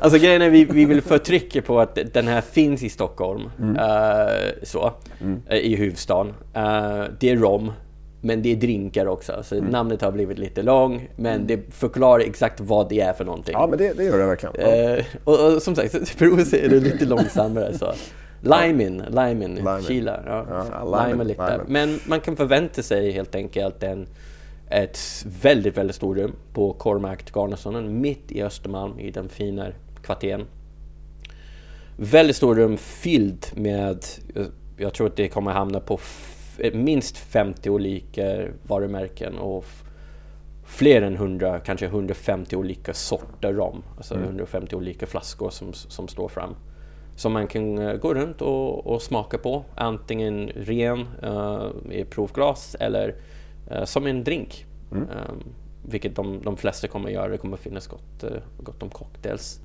alltså 0.00 0.18
grejen 0.18 0.42
är 0.42 0.50
vi, 0.50 0.64
vi 0.64 0.84
vill 0.84 1.02
förtrycka 1.02 1.62
på 1.62 1.80
att 1.80 1.98
den 2.12 2.28
här 2.28 2.40
finns 2.40 2.82
i 2.82 2.88
Stockholm. 2.88 3.50
Mm. 3.58 3.76
Uh, 3.76 3.82
så, 4.62 4.92
mm. 5.20 5.42
uh, 5.50 5.56
I 5.56 5.76
huvudstaden. 5.76 6.34
Uh, 6.56 7.04
det 7.20 7.30
är 7.30 7.36
rom. 7.36 7.72
Men 8.20 8.42
det 8.42 8.52
är 8.52 8.56
drinkar 8.56 9.06
också, 9.06 9.42
så 9.42 9.54
mm. 9.54 9.70
namnet 9.70 10.02
har 10.02 10.12
blivit 10.12 10.38
lite 10.38 10.62
lång. 10.62 11.08
Men 11.16 11.34
mm. 11.34 11.46
det 11.46 11.74
förklarar 11.74 12.20
exakt 12.20 12.60
vad 12.60 12.88
det 12.88 13.00
är 13.00 13.12
för 13.12 13.24
någonting. 13.24 13.52
Ja, 13.52 13.66
men 13.66 13.78
det, 13.78 13.92
det 13.92 14.04
gör 14.04 14.18
det 14.18 14.26
verkligen. 14.26 14.54
Ja. 14.58 15.04
och, 15.24 15.54
och, 15.54 15.62
som 15.62 15.74
sagt, 15.76 16.18
prova 16.18 16.42
är 16.42 16.68
det 16.68 16.80
lite 16.80 17.04
långsammare. 17.04 17.78
Så. 17.78 17.92
Limen, 18.40 19.02
limen, 19.10 19.82
Kila. 19.82 20.20
Ja, 20.26 20.46
ja. 20.48 21.60
Men 21.66 22.00
man 22.06 22.20
kan 22.20 22.36
förvänta 22.36 22.82
sig 22.82 23.10
helt 23.10 23.34
enkelt 23.34 23.82
en 23.82 24.06
ett 24.70 24.98
väldigt, 25.42 25.76
väldigt 25.76 25.96
stort 25.96 26.16
rum 26.16 26.32
på 26.52 26.72
Cormac 26.72 27.18
Garnasonen 27.34 28.00
mitt 28.00 28.32
i 28.32 28.42
Östermalm 28.42 28.98
i 28.98 29.10
den 29.10 29.28
fina 29.28 29.66
kvarteren. 30.02 30.46
Väldigt 31.96 32.36
stort 32.36 32.56
rum 32.56 32.76
fylld 32.76 33.46
med, 33.54 34.04
jag 34.76 34.94
tror 34.94 35.06
att 35.06 35.16
det 35.16 35.28
kommer 35.28 35.50
hamna 35.50 35.80
på 35.80 35.98
minst 36.72 37.18
50 37.18 37.70
olika 37.70 38.42
varumärken 38.62 39.38
och 39.38 39.64
fler 40.66 41.02
än 41.02 41.14
100, 41.14 41.60
kanske 41.60 41.86
150 41.86 42.56
olika 42.56 42.94
sorter 42.94 43.52
rom. 43.52 43.82
Alltså 43.96 44.14
mm. 44.14 44.26
150 44.26 44.76
olika 44.76 45.06
flaskor 45.06 45.50
som, 45.50 45.72
som 45.72 46.08
står 46.08 46.28
fram. 46.28 46.54
Som 47.16 47.32
man 47.32 47.46
kan 47.46 47.78
uh, 47.78 47.96
gå 47.96 48.14
runt 48.14 48.42
och, 48.42 48.86
och, 48.86 49.02
smaka 49.02 49.38
på. 49.38 49.64
Antingen 49.74 50.48
ren 50.48 51.08
uh, 51.24 51.70
i 51.90 52.04
provglas 52.04 52.76
eller 52.80 53.14
uh, 53.72 53.84
som 53.84 54.06
en 54.06 54.24
drink. 54.24 54.66
Mm. 54.92 55.02
Um, 55.02 55.44
vilket 55.82 56.16
de, 56.16 56.42
de 56.42 56.56
flesta 56.56 56.88
kommer 56.88 57.10
göra. 57.10 57.28
Det 57.28 57.38
kommer 57.38 57.56
finnas 57.56 57.86
gott, 57.86 58.24
uh, 58.24 58.30
gott 58.58 58.82
om 58.82 58.90
cocktails. 58.90 59.60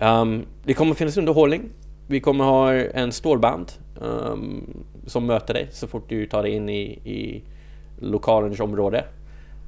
Um, 0.00 0.46
det 0.64 0.74
kommer 0.74 0.94
finnas 0.94 1.16
underhållning. 1.16 1.70
Vi 2.10 2.20
kommer 2.20 2.44
ha 2.44 2.72
en 2.72 3.12
stålband 3.12 3.72
um, 4.00 4.84
som 5.06 5.26
möter 5.26 5.54
dig 5.54 5.68
så 5.70 5.88
fort 5.88 6.08
du 6.08 6.26
tar 6.26 6.42
dig 6.42 6.52
in 6.52 6.68
i, 6.68 6.82
i 7.04 7.42
lokalens 7.98 8.60
område. 8.60 9.04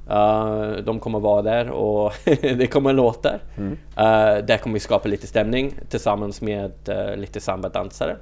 Eh, 0.09 0.71
de 0.71 0.99
kommer 0.99 1.19
vara 1.19 1.41
där 1.41 1.69
och 1.69 2.13
det 2.41 2.67
kommer 2.67 2.93
låtar. 2.93 3.39
Uh, 3.59 4.45
där 4.45 4.57
kommer 4.57 4.73
vi 4.73 4.79
skapa 4.79 5.09
lite 5.09 5.27
stämning 5.27 5.73
tillsammans 5.89 6.41
med 6.41 6.71
eh, 6.87 7.15
lite 7.15 7.39
sambadansare. 7.39 8.17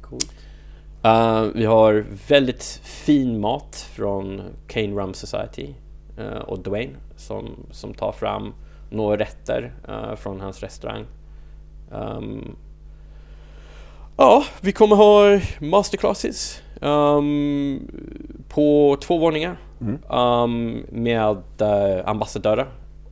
Coolt. 0.00 0.32
Uh, 1.04 1.42
vi 1.54 1.64
har 1.64 2.04
väldigt 2.28 2.80
fin 2.82 3.40
mat 3.40 3.88
från 3.94 4.42
Kane 4.66 5.00
Rum 5.00 5.14
Society 5.14 5.74
uh, 6.18 6.38
och 6.38 6.58
Dwayne 6.58 6.92
som, 7.16 7.66
som 7.70 7.94
tar 7.94 8.12
fram 8.12 8.54
några 8.90 9.16
rätter 9.16 9.72
uh, 9.88 10.14
från 10.14 10.40
hans 10.40 10.62
restaurang. 10.62 11.04
Um, 11.90 12.56
ja, 14.20 14.44
vi 14.60 14.72
kommer 14.72 14.96
ha 14.96 15.40
masterclasses 15.60 16.62
um, 16.80 17.88
på 18.48 18.96
två 19.00 19.18
våningar 19.18 19.56
um, 20.08 20.84
med 20.90 21.36
uh, 21.62 22.08
ambassadörer 22.08 22.66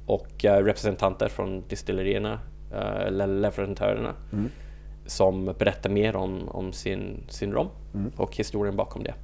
och 0.07 0.45
uh, 0.45 0.51
representanter 0.51 1.29
från 1.29 1.63
distillerierna, 1.69 2.33
uh, 2.73 3.07
eller 3.07 3.27
leverantörerna 3.27 4.15
som 5.07 5.45
berättar 5.45 5.91
mer 5.91 6.17
om, 6.17 6.49
om 6.49 6.73
sin, 6.73 7.25
sin 7.29 7.53
rom 7.53 7.69
och 8.17 8.37
historien 8.37 8.77
bakom 8.77 9.03
det. 9.03 9.15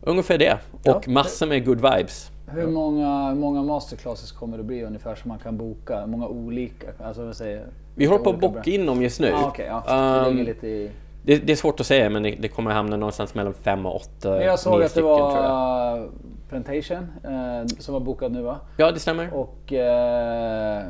Ungefär 0.00 0.38
det. 0.38 0.58
Och 0.84 1.08
massor 1.08 1.46
med 1.46 1.66
good 1.66 1.80
vibes. 1.80 2.30
Hur 2.46 2.66
många, 2.66 3.28
hur 3.28 3.36
många 3.36 3.62
masterclasses 3.62 4.32
kommer 4.32 4.58
det 4.58 4.64
bli 4.64 4.84
ungefär 4.84 5.14
som 5.14 5.28
man 5.28 5.38
kan 5.38 5.56
boka? 5.56 6.00
Hur 6.00 6.06
många 6.06 6.26
olika? 6.26 6.86
Alltså 7.04 7.24
vad 7.24 7.36
säger 7.36 7.66
Vi 7.94 8.06
håller 8.06 8.24
på 8.24 8.30
att 8.30 8.40
bocka 8.40 8.70
in 8.70 8.86
dem 8.86 9.02
just 9.02 9.20
nu. 9.20 9.32
Ah, 9.32 9.46
Okej, 9.48 9.66
ja. 9.66 9.82
det 9.86 10.28
Um, 10.28 10.36
ligger 10.36 10.44
lite 10.54 10.66
i... 10.66 10.90
det, 11.22 11.36
det 11.36 11.52
är 11.52 11.56
svårt 11.56 11.80
att 11.80 11.86
säga 11.86 12.10
men 12.10 12.22
det, 12.22 12.30
det 12.40 12.48
kommer 12.48 12.70
hamna 12.70 12.96
någonstans 12.96 13.34
mellan 13.34 13.54
fem 13.54 13.86
och 13.86 13.96
åtta, 13.96 14.30
Men 14.30 14.46
jag 14.46 14.58
såg 14.58 14.74
att 14.74 14.80
det 14.80 14.88
stycken 14.88 15.10
var 15.10 16.08
Plantation 16.48 17.06
eh, 17.24 17.66
som 17.78 17.94
var 17.94 18.00
bokad 18.00 18.32
nu 18.32 18.42
va? 18.42 18.60
Ja, 18.76 18.90
det 18.92 19.00
stämmer. 19.00 19.34
Och 19.34 19.72
eh, 19.72 20.84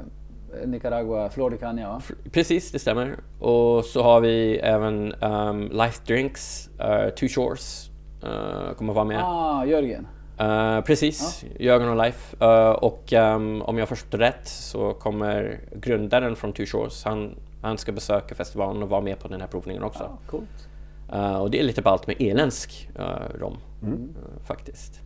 Nicaragua, 0.66 1.30
Flor 1.30 1.50
de 1.50 1.56
Caña 1.56 1.88
va? 1.88 2.02
Precis, 2.32 2.73
det 2.73 2.78
stämmer. 2.78 3.16
Och 3.40 3.85
så 3.85 4.02
har 4.02 4.21
vi 4.21 4.56
även 4.56 5.14
um, 5.23 5.68
Life 5.73 6.00
Drinks, 6.06 6.71
uh, 6.80 7.11
Two 7.11 7.28
Shores 7.28 7.90
uh, 8.25 8.75
kommer 8.75 8.92
vara 8.92 9.04
med. 9.04 9.21
Ah, 9.25 9.64
Jörgen. 9.64 10.06
Uh, 10.41 10.81
precis, 10.81 11.45
Jörgen 11.59 11.89
och 11.89 11.97
Life. 11.97 12.37
Uh, 12.47 12.71
och 12.71 13.12
um, 13.12 13.62
om 13.62 13.79
jag 13.79 13.89
det 13.89 14.19
rätt 14.19 14.49
så 14.49 14.93
kommer 14.93 15.61
grundaren 15.73 16.37
från 16.37 16.53
Two 16.53 16.65
Shores, 16.67 17.05
han, 17.05 17.35
han 17.62 17.79
ska 17.79 17.93
besöka 17.93 18.35
festivalen 18.35 18.83
och 18.83 18.89
vara 18.89 19.01
med 19.01 19.19
på 19.19 19.29
den 19.29 19.41
här 19.41 19.49
provningen 19.49 19.83
också. 19.83 20.03
Ja, 20.03 20.19
coolt. 20.31 20.69
Uh, 21.12 21.37
och 21.37 21.51
det 21.51 21.61
är 21.61 21.65
lite 21.65 21.83
ballt 21.83 22.07
med 22.07 22.21
irländsk 22.21 22.91
uh, 22.99 23.41
rom 23.41 23.59
uh, 23.85 24.43
faktiskt. 24.47 25.01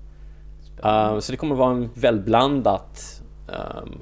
Så 1.21 1.33
det 1.33 1.37
kommer 1.37 1.55
vara 1.55 1.71
en 1.71 1.91
välblandat 1.95 3.23
um, 3.49 3.99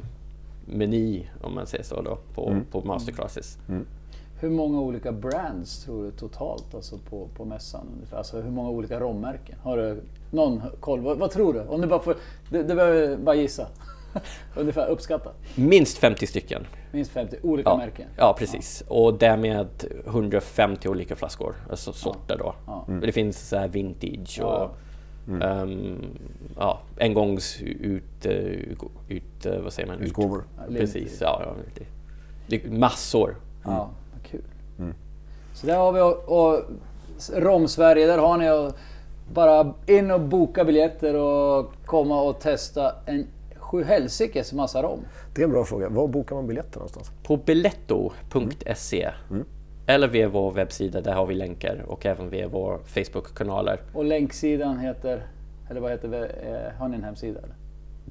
meny 0.66 1.26
om 1.42 1.54
man 1.54 1.66
säger 1.66 1.84
så 1.84 2.02
då 2.02 2.18
på, 2.34 2.56
på 2.70 2.80
masterclasses. 2.80 3.58
Hur 4.40 4.50
många 4.50 4.80
olika 4.80 5.12
brands 5.12 5.84
tror 5.84 6.04
du 6.04 6.10
totalt 6.10 6.74
alltså 6.74 6.98
på, 7.10 7.28
på 7.36 7.44
mässan? 7.44 7.86
ungefär? 7.96 8.16
Alltså 8.16 8.40
hur 8.40 8.50
många 8.50 8.68
olika 8.70 9.00
rommärken? 9.00 9.56
Har 9.62 9.76
du 9.76 10.02
någon 10.30 10.62
koll? 10.80 11.00
Vad, 11.00 11.18
vad 11.18 11.30
tror 11.30 11.52
du? 11.52 11.60
Om 11.60 11.80
du 11.80 11.86
bara 11.86 12.00
får... 12.00 12.14
Du, 12.50 12.62
du 12.62 12.74
behöver 12.74 13.16
bara 13.16 13.34
gissa. 13.34 13.66
ungefär 14.56 14.86
uppskatta. 14.88 15.30
Minst 15.54 15.98
50 15.98 16.26
stycken. 16.26 16.66
Minst 16.92 17.10
50 17.10 17.36
olika 17.42 17.70
Ja, 17.70 17.76
märken. 17.76 18.08
ja 18.16 18.34
precis. 18.38 18.84
Och 18.88 19.18
därmed 19.18 19.68
150 20.06 20.88
olika 20.88 21.16
flaskor, 21.16 21.54
alltså 21.70 21.92
sorter 21.92 22.36
då. 22.38 22.54
Ja. 22.66 22.86
Det 23.02 23.12
finns 23.12 23.48
så 23.48 23.56
här 23.56 23.68
vintage 23.68 24.40
och 24.42 24.70
Ja. 25.40 25.40
ehm, 25.42 25.98
ja, 26.56 26.80
engångs 27.00 27.62
ut, 27.62 28.26
eh, 28.26 28.32
ut, 29.08 29.46
eh, 29.46 29.58
vad 29.58 29.72
säger 29.72 29.88
man? 29.88 29.98
Ut- 29.98 30.06
Utgåvor. 30.08 30.44
Precis, 30.68 31.18
ja. 31.20 31.42
ja 31.44 31.54
det, 31.74 31.84
det 32.46 32.64
är 32.66 32.70
massor. 32.70 33.36
Ja, 33.64 33.90
kul. 34.03 34.03
Så 35.54 35.66
där 35.66 35.76
har 35.76 35.92
vi 35.92 36.00
och, 36.00 36.28
och 36.28 36.60
Rom-Sverige, 37.32 38.06
där 38.06 38.18
har 38.18 38.38
ni 38.38 38.48
att 38.48 38.76
bara 39.32 39.74
in 39.86 40.10
och 40.10 40.20
boka 40.20 40.64
biljetter 40.64 41.16
och 41.16 41.72
komma 41.84 42.22
och 42.22 42.40
testa 42.40 42.92
en 43.06 43.26
sjuhelsikes 43.56 44.52
massa 44.52 44.82
rom. 44.82 45.00
Det 45.34 45.40
är 45.42 45.44
en 45.44 45.50
bra 45.50 45.64
fråga. 45.64 45.88
Var 45.88 46.08
bokar 46.08 46.36
man 46.36 46.46
biljetter 46.46 46.78
någonstans? 46.78 47.10
På 47.22 47.36
biletto.se 47.36 49.10
eller 49.86 50.08
via 50.08 50.28
vår 50.28 50.52
webbsida, 50.52 51.00
där 51.00 51.12
har 51.12 51.26
vi 51.26 51.34
länkar 51.34 51.84
och 51.86 52.06
även 52.06 52.30
via 52.30 52.48
våra 52.48 52.78
Facebook-kanaler. 52.78 53.80
Och 53.92 54.04
länksidan 54.04 54.78
heter, 54.78 55.26
eller 55.70 55.80
vad 55.80 55.90
heter 55.90 56.08
det, 56.08 56.26
eh, 56.26 56.80
har 56.80 56.88
ni 56.88 56.96
en 56.96 57.04
hemsida? 57.04 57.38
Eller? 57.38 57.54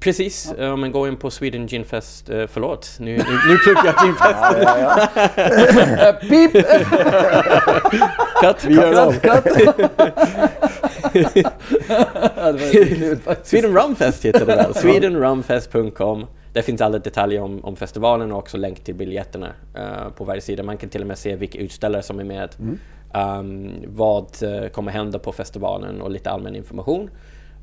Precis, 0.00 0.52
eh, 0.52 0.76
men 0.76 0.92
gå 0.92 1.08
in 1.08 1.16
på 1.16 1.30
Sweden 1.30 1.68
Gin 1.68 1.84
Fest, 1.84 2.30
eh, 2.30 2.46
förlåt, 2.46 2.96
nu, 3.00 3.16
nu, 3.16 3.24
nu 3.48 3.56
pluggar 3.58 3.84
jag 3.84 3.94
Gin 4.04 4.14
Fest. 4.14 4.38
Äh, 6.00 6.12
pip! 6.28 6.52
Cut, 8.40 8.64
vi 8.64 8.74
gör 8.74 9.06
om. 9.06 9.14
ja. 9.24 9.42
Sweden 13.42 13.76
Rum 13.76 13.96
Fest 13.96 14.24
heter 14.24 14.38
det 14.38 14.44
väl? 14.44 14.74
Swedenrumfest.com 14.74 16.26
Där 16.52 16.62
finns 16.62 16.80
alla 16.80 16.98
detaljer 16.98 17.40
om, 17.40 17.64
om 17.64 17.76
festivalen 17.76 18.32
och 18.32 18.38
också 18.38 18.56
länk 18.56 18.84
till 18.84 18.94
biljetterna 18.94 19.52
eh, 19.74 20.08
på 20.16 20.24
varje 20.24 20.40
sida. 20.40 20.62
Man 20.62 20.76
kan 20.76 20.88
till 20.88 21.00
och 21.00 21.06
med 21.06 21.18
se 21.18 21.36
vilka 21.36 21.58
utställare 21.58 22.02
som 22.02 22.20
är 22.20 22.24
med, 22.24 22.50
um, 23.14 23.70
vad 23.86 24.26
eh, 24.42 24.68
kommer 24.68 24.92
hända 24.92 25.18
på 25.18 25.32
festivalen 25.32 26.00
och 26.00 26.10
lite 26.10 26.30
allmän 26.30 26.56
information. 26.56 27.10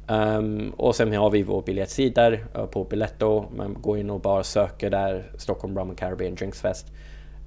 Um, 0.07 0.73
och 0.77 0.95
sen 0.95 1.13
har 1.13 1.29
vi 1.29 1.43
vår 1.43 1.61
biljettsida 1.61 2.33
eh, 2.33 2.65
på 2.65 2.83
Biletto. 2.83 3.45
Man 3.55 3.77
går 3.81 3.97
in 3.97 4.09
och 4.09 4.19
bara 4.19 4.43
söker 4.43 4.89
där 4.89 5.31
Stockholm 5.37 5.77
Rum 5.77 5.89
and 5.89 5.97
Caribbean 5.97 6.35
Drinks 6.35 6.61
Fest. 6.61 6.87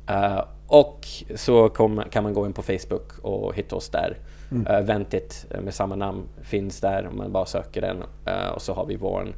Eh, 0.08 0.44
och 0.66 1.06
så 1.34 1.68
kom, 1.68 2.02
kan 2.10 2.22
man 2.22 2.34
gå 2.34 2.46
in 2.46 2.52
på 2.52 2.62
Facebook 2.62 3.18
och 3.22 3.54
hitta 3.54 3.76
oss 3.76 3.88
där. 3.88 4.16
Mm. 4.50 4.66
Eventet 4.66 5.46
eh, 5.50 5.60
med 5.60 5.74
samma 5.74 5.96
namn 5.96 6.22
finns 6.42 6.80
där 6.80 7.06
om 7.06 7.16
man 7.16 7.32
bara 7.32 7.46
söker 7.46 7.80
den. 7.80 8.02
Eh, 8.26 8.48
och 8.48 8.62
så 8.62 8.74
har 8.74 8.86
vi 8.86 8.96
vår 8.96 9.34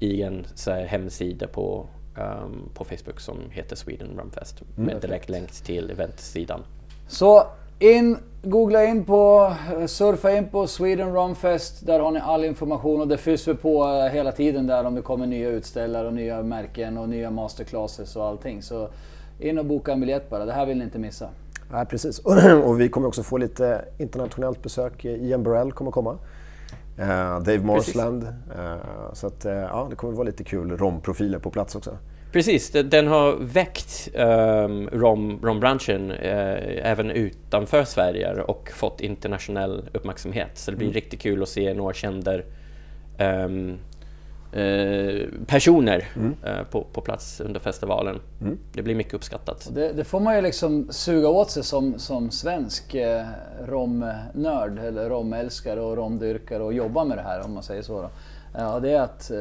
egen 0.00 0.46
så 0.54 0.70
här, 0.70 0.84
hemsida 0.84 1.46
på, 1.46 1.86
ehm, 2.16 2.68
på 2.74 2.84
Facebook 2.84 3.20
som 3.20 3.38
heter 3.50 3.76
Sweden 3.76 4.08
Rumfest 4.18 4.62
med 4.76 5.00
direkt 5.00 5.28
länk 5.28 5.50
till 5.50 5.90
eventsidan. 5.90 6.62
Så 7.08 7.46
in, 7.78 8.16
googla 8.42 8.84
in 8.84 9.04
på, 9.04 9.52
eh, 9.78 9.86
surfa 9.86 10.32
in 10.32 10.48
på 10.48 10.66
Sweden 10.66 11.12
Rum 11.12 11.34
Fest. 11.34 11.86
Där 11.86 12.00
har 12.00 12.10
ni 12.10 12.20
all 12.20 12.44
information 12.44 13.00
och 13.00 13.08
det 13.08 13.18
fylls 13.18 13.48
vi 13.48 13.54
på 13.54 13.84
eh, 13.84 14.12
hela 14.12 14.32
tiden 14.32 14.66
där 14.66 14.84
om 14.84 14.94
det 14.94 15.02
kommer 15.02 15.26
nya 15.26 15.48
utställare 15.48 16.06
och 16.06 16.14
nya 16.14 16.42
märken 16.42 16.98
och 16.98 17.08
nya 17.08 17.30
masterclasses 17.30 18.16
och 18.16 18.24
allting. 18.24 18.62
Så 18.62 18.88
in 19.38 19.58
och 19.58 19.64
boka 19.64 19.92
en 19.92 20.00
biljett 20.00 20.30
bara, 20.30 20.44
det 20.44 20.52
här 20.52 20.66
vill 20.66 20.78
ni 20.78 20.84
inte 20.84 20.98
missa. 20.98 21.28
Nej, 21.72 21.86
precis. 21.86 22.18
Och 22.64 22.80
vi 22.80 22.88
kommer 22.88 23.08
också 23.08 23.22
få 23.22 23.36
lite 23.36 23.84
internationellt 23.98 24.62
besök. 24.62 25.04
Ian 25.04 25.42
Burrell 25.42 25.72
kommer 25.72 25.90
komma. 25.90 26.18
Eh, 26.98 27.40
Dave 27.40 27.58
Marsland. 27.58 28.26
Så 29.12 29.26
att, 29.26 29.44
ja, 29.44 29.86
det 29.90 29.96
kommer 29.96 30.14
vara 30.14 30.24
lite 30.24 30.44
kul 30.44 30.76
romprofiler 30.76 31.38
på 31.38 31.50
plats 31.50 31.76
också. 31.76 31.98
Precis, 32.38 32.70
de- 32.70 32.82
den 32.82 33.06
har 33.06 33.36
väckt 33.40 34.08
um, 34.14 34.88
rom, 34.88 35.40
rombranschen 35.42 36.10
eh, 36.10 36.90
även 36.90 37.10
utanför 37.10 37.84
Sverige 37.84 38.42
och 38.42 38.70
fått 38.74 39.00
internationell 39.00 39.88
uppmärksamhet. 39.92 40.50
Så 40.54 40.70
det 40.70 40.76
blir 40.76 40.92
riktigt 40.92 41.20
kul 41.20 41.42
att 41.42 41.48
se 41.48 41.74
några 41.74 41.94
kända 41.94 42.40
ehm, 43.18 43.78
eh, 44.52 45.28
personer 45.46 46.04
eh, 46.44 46.62
på, 46.70 46.86
på 46.92 47.00
plats 47.00 47.40
under 47.40 47.60
festivalen. 47.60 48.20
Det 48.72 48.82
blir 48.82 48.94
mycket 48.94 49.14
uppskattat. 49.14 49.70
Det, 49.74 49.92
det 49.92 50.04
får 50.04 50.20
man 50.20 50.36
ju 50.36 50.42
liksom 50.42 50.88
suga 50.92 51.28
åt 51.28 51.50
sig 51.50 51.64
som, 51.64 51.98
som 51.98 52.30
svensk 52.30 52.94
eh, 52.94 53.26
romnörd 53.66 54.78
eller 54.78 55.08
romälskare 55.08 55.80
och 55.80 55.96
romdyrkare 55.96 56.62
och 56.62 56.72
jobba 56.72 57.04
med 57.04 57.18
det 57.18 57.22
här 57.22 57.44
om 57.44 57.54
man 57.54 57.62
säger 57.62 57.82
så. 57.82 58.02
Då. 58.02 58.10
Ja, 58.58 58.80
det 58.80 58.90
är 58.90 59.00
att, 59.00 59.30
eh, 59.30 59.40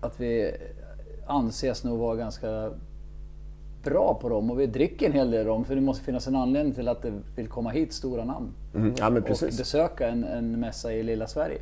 att 0.00 0.20
vi 0.20 0.54
anses 1.26 1.84
nog 1.84 1.98
vara 1.98 2.16
ganska 2.16 2.70
bra 3.82 4.18
på 4.20 4.28
rom 4.28 4.50
och 4.50 4.60
vi 4.60 4.66
dricker 4.66 5.06
en 5.06 5.12
hel 5.12 5.30
del 5.30 5.46
rom 5.46 5.64
för 5.64 5.74
det 5.74 5.80
måste 5.80 6.04
finnas 6.04 6.26
en 6.26 6.36
anledning 6.36 6.74
till 6.74 6.88
att 6.88 7.02
det 7.02 7.12
vill 7.36 7.48
komma 7.48 7.70
hit 7.70 7.92
stora 7.92 8.24
namn 8.24 8.52
Mm. 8.74 8.94
Ja, 8.98 9.10
men 9.10 9.22
och 9.22 9.38
besöka 9.40 10.08
en, 10.08 10.24
en 10.24 10.60
mässa 10.60 10.92
i 10.92 11.02
lilla 11.02 11.26
Sverige. 11.26 11.58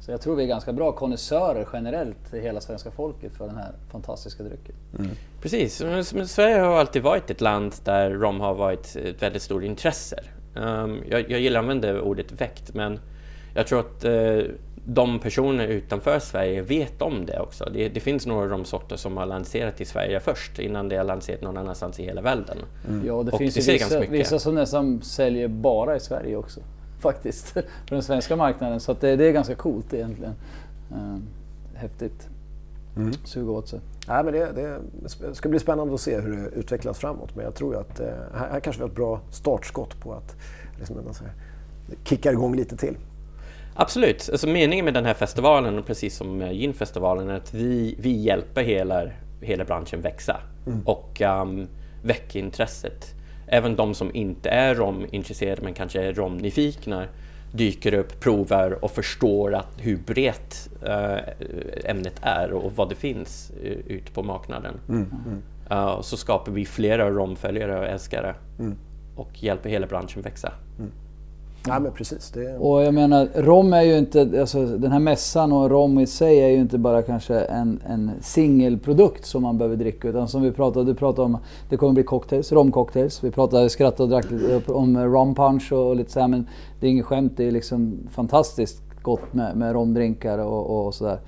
Så 0.00 0.10
jag 0.10 0.20
tror 0.20 0.36
vi 0.36 0.42
är 0.42 0.46
ganska 0.46 0.72
bra 0.72 0.92
konnässörer 0.92 1.68
generellt 1.72 2.34
i 2.34 2.40
hela 2.40 2.60
svenska 2.60 2.90
folket 2.90 3.32
för 3.32 3.46
den 3.46 3.56
här 3.56 3.72
fantastiska 3.92 4.42
drycken. 4.42 4.74
Precis, 5.42 5.82
men 6.14 6.28
Sverige 6.28 6.58
har 6.58 6.78
alltid 6.78 7.02
varit 7.02 7.30
ett 7.30 7.40
land 7.40 7.74
där 7.84 8.10
rom 8.10 8.40
har 8.40 8.54
varit 8.54 8.96
ett 8.96 9.22
väldigt 9.22 9.42
stort 9.42 9.62
intresse. 9.62 10.16
Um, 10.54 11.02
jag, 11.10 11.30
jag 11.30 11.40
gillar 11.40 11.60
att 11.60 11.64
använda 11.64 12.00
ordet 12.00 12.32
väckt, 12.32 12.74
men 12.74 13.00
jag 13.54 13.66
tror 13.66 13.80
att 13.80 14.04
eh, 14.04 14.12
de 14.88 15.18
personer 15.18 15.68
utanför 15.68 16.18
Sverige 16.18 16.62
vet 16.62 17.02
om 17.02 17.26
det 17.26 17.40
också. 17.40 17.70
Det, 17.74 17.88
det 17.88 18.00
finns 18.00 18.26
några 18.26 18.48
romsorter 18.48 18.96
som 18.96 19.16
har 19.16 19.26
lanserat 19.26 19.80
i 19.80 19.84
Sverige 19.84 20.20
först, 20.20 20.58
innan 20.58 20.88
det 20.88 20.96
har 20.96 21.04
lanserat 21.04 21.42
någon 21.42 21.56
annanstans 21.56 22.00
i 22.00 22.02
hela 22.02 22.22
världen. 22.22 22.58
Ja, 23.06 23.12
och 23.12 23.24
det 23.24 23.32
Och 23.32 23.38
finns 23.38 23.54
det 23.54 23.60
ju 23.60 23.72
vissa, 23.72 23.84
ganska 23.84 24.00
mycket. 24.00 24.14
vissa 24.14 24.38
som 24.38 24.54
nästan 24.54 25.02
säljer 25.02 25.48
bara 25.48 25.96
i 25.96 26.00
Sverige 26.00 26.36
också. 26.36 26.60
faktiskt. 27.00 27.48
För 27.48 27.64
den 27.88 28.02
svenska 28.02 28.36
marknaden. 28.36 28.80
Så 28.80 28.92
att 28.92 29.00
det, 29.00 29.16
det 29.16 29.24
är 29.24 29.32
ganska 29.32 29.54
coolt 29.54 29.94
egentligen. 29.94 30.34
Eh, 30.90 31.16
häftigt. 31.74 32.28
Suga 33.24 33.52
åt 33.52 33.68
sig. 33.68 33.80
Nej, 34.08 34.24
men 34.24 34.32
det, 34.32 34.78
det 35.20 35.34
ska 35.34 35.48
bli 35.48 35.58
spännande 35.58 35.94
att 35.94 36.00
se 36.00 36.20
hur 36.20 36.36
det 36.36 36.48
utvecklas 36.56 36.98
framåt. 36.98 37.36
Men 37.36 37.44
jag 37.44 37.54
tror 37.54 37.76
att 37.76 38.00
eh, 38.00 38.06
här, 38.34 38.48
här 38.50 38.60
kanske 38.60 38.80
vi 38.80 38.82
har 38.82 38.88
ett 38.88 38.96
bra 38.96 39.20
startskott 39.30 40.00
på 40.00 40.12
att 40.12 40.36
liksom, 40.78 40.96
kickar 42.04 42.32
igång 42.32 42.56
lite 42.56 42.76
till. 42.76 42.96
Absolut. 43.76 44.28
Alltså 44.32 44.48
meningen 44.48 44.84
med 44.84 44.94
den 44.94 45.04
här 45.04 45.14
festivalen, 45.14 45.82
precis 45.82 46.16
som 46.16 46.52
ginfestivalen, 46.52 47.28
är 47.28 47.34
att 47.34 47.54
vi, 47.54 47.96
vi 47.98 48.10
hjälper 48.10 48.62
hela, 48.62 49.02
hela 49.40 49.64
branschen 49.64 50.00
växa 50.00 50.40
och 50.84 51.20
um, 51.20 51.66
väcka 52.02 52.38
intresset. 52.38 53.14
Även 53.46 53.76
de 53.76 53.94
som 53.94 54.14
inte 54.14 54.50
är 54.50 54.74
romintresserade 54.74 55.62
men 55.62 55.74
kanske 55.74 56.02
är 56.02 56.12
romnyfikna 56.12 57.04
dyker 57.52 57.94
upp, 57.94 58.20
provar 58.20 58.84
och 58.84 58.90
förstår 58.90 59.54
att 59.54 59.68
hur 59.78 59.96
brett 59.96 60.68
eh, 60.82 61.90
ämnet 61.90 62.20
är 62.22 62.52
och 62.52 62.72
vad 62.76 62.88
det 62.88 62.94
finns 62.94 63.52
uh, 63.64 63.70
ute 63.70 64.12
på 64.12 64.22
marknaden. 64.22 64.74
Uh, 65.70 66.00
så 66.00 66.16
skapar 66.16 66.52
vi 66.52 66.64
flera 66.64 67.10
romföljare 67.10 67.78
och 67.78 67.86
älskare 67.86 68.34
och 69.16 69.42
hjälper 69.42 69.70
hela 69.70 69.86
branschen 69.86 70.22
växa. 70.22 70.52
Ja, 71.68 71.78
men 71.78 71.92
precis. 71.92 72.30
Det, 72.30 72.56
Och 72.56 72.82
jag 72.82 72.94
menar, 72.94 73.28
rom 73.34 73.72
är 73.72 73.82
ju 73.82 73.98
inte, 73.98 74.40
alltså 74.40 74.66
den 74.66 74.92
här 74.92 74.98
mässan 74.98 75.52
och 75.52 75.70
rom 75.70 75.98
i 75.98 76.06
sig 76.06 76.38
är 76.38 76.48
ju 76.48 76.56
inte 76.56 76.78
bara 76.78 77.02
kanske 77.02 77.40
en, 77.40 77.80
en 77.88 78.10
singelprodukt 78.20 79.26
som 79.26 79.42
man 79.42 79.58
behöver 79.58 79.76
dricka. 79.76 80.08
Utan 80.08 80.28
som 80.28 80.42
vi 80.42 80.52
pratade, 80.52 80.84
du 80.84 80.94
pratade 80.94 81.26
om, 81.26 81.38
det 81.68 81.76
kommer 81.76 81.92
bli 81.92 82.02
cocktails, 82.02 82.52
romcocktails. 82.52 83.24
Vi 83.24 83.30
pratade, 83.30 83.70
skrattade 83.70 84.02
och 84.02 84.08
drack 84.08 84.30
lite 84.30 84.72
om 84.72 84.98
rom 84.98 85.34
punch 85.34 85.72
och 85.72 85.96
lite 85.96 86.12
så 86.12 86.20
här, 86.20 86.28
men 86.28 86.48
det 86.80 86.86
är 86.86 86.90
inget 86.90 87.06
skämt. 87.06 87.32
Det 87.36 87.44
är 87.44 87.50
liksom 87.50 87.98
fantastiskt 88.10 88.82
gott 89.02 89.34
med, 89.34 89.56
med 89.56 89.72
romdrinkar 89.72 90.38
och, 90.38 90.86
och 90.86 90.94
sådär. 90.94 91.18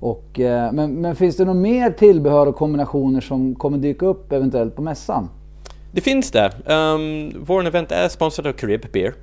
Och, 0.00 0.40
eh, 0.40 0.72
men, 0.72 0.94
men 0.94 1.16
finns 1.16 1.36
det 1.36 1.44
något 1.44 1.56
mer 1.56 1.90
tillbehör 1.90 2.46
och 2.46 2.56
kombinationer 2.56 3.20
som 3.20 3.54
kommer 3.54 3.78
dyka 3.78 4.06
upp 4.06 4.32
eventuellt 4.32 4.76
på 4.76 4.82
mässan? 4.82 5.28
Det 5.92 6.00
finns 6.00 6.30
det. 6.30 6.52
Um, 6.66 7.44
vår 7.46 7.66
event 7.66 7.92
är 7.92 8.08
sponsrad 8.08 8.46
av 8.46 8.52
Carib 8.52 8.86
Beer. 8.92 9.14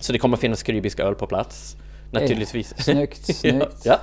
Så 0.00 0.12
det 0.12 0.18
kommer 0.18 0.36
finnas 0.36 0.62
karibisk 0.62 1.00
öl 1.00 1.14
på 1.14 1.26
plats. 1.26 1.76
Naturligtvis. 2.12 2.74
snyggt, 2.78 3.28
ja, 3.28 3.34
snyggt. 3.34 3.82
ja. 3.84 3.98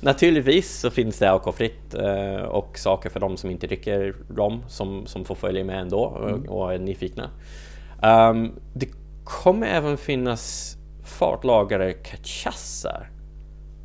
Naturligtvis 0.00 0.80
så 0.80 0.90
finns 0.90 1.18
det 1.18 1.30
alkoholfritt 1.30 1.94
eh, 1.94 2.42
och 2.42 2.78
saker 2.78 3.10
för 3.10 3.20
de 3.20 3.36
som 3.36 3.50
inte 3.50 3.66
dricker 3.66 4.14
rom 4.36 4.64
som, 4.68 5.06
som 5.06 5.24
får 5.24 5.34
följa 5.34 5.64
med 5.64 5.80
ändå 5.80 6.00
och, 6.00 6.56
och 6.56 6.74
är 6.74 6.78
nyfikna. 6.78 7.30
Um, 8.02 8.52
det 8.74 8.88
kommer 9.24 9.66
även 9.66 9.96
finnas 9.96 10.76
fartlagare 11.04 11.92
cachassar. 11.92 13.10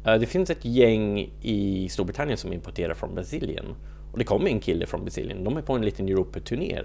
Eh, 0.06 0.16
det 0.16 0.26
finns 0.26 0.50
ett 0.50 0.66
gäng 0.66 1.32
i 1.42 1.90
Storbritannien 1.90 2.38
som 2.38 2.54
importerar 2.54 2.94
från 2.94 3.16
Brasilien. 3.16 3.66
Och 4.12 4.18
det 4.18 4.24
kommer 4.24 4.50
en 4.50 4.60
kille 4.60 4.86
från 4.86 5.04
Brasilien. 5.04 5.44
De 5.44 5.58
är 5.58 5.62
på 5.62 5.74
en 5.74 5.82
liten 5.82 6.10
Europaturné. 6.10 6.82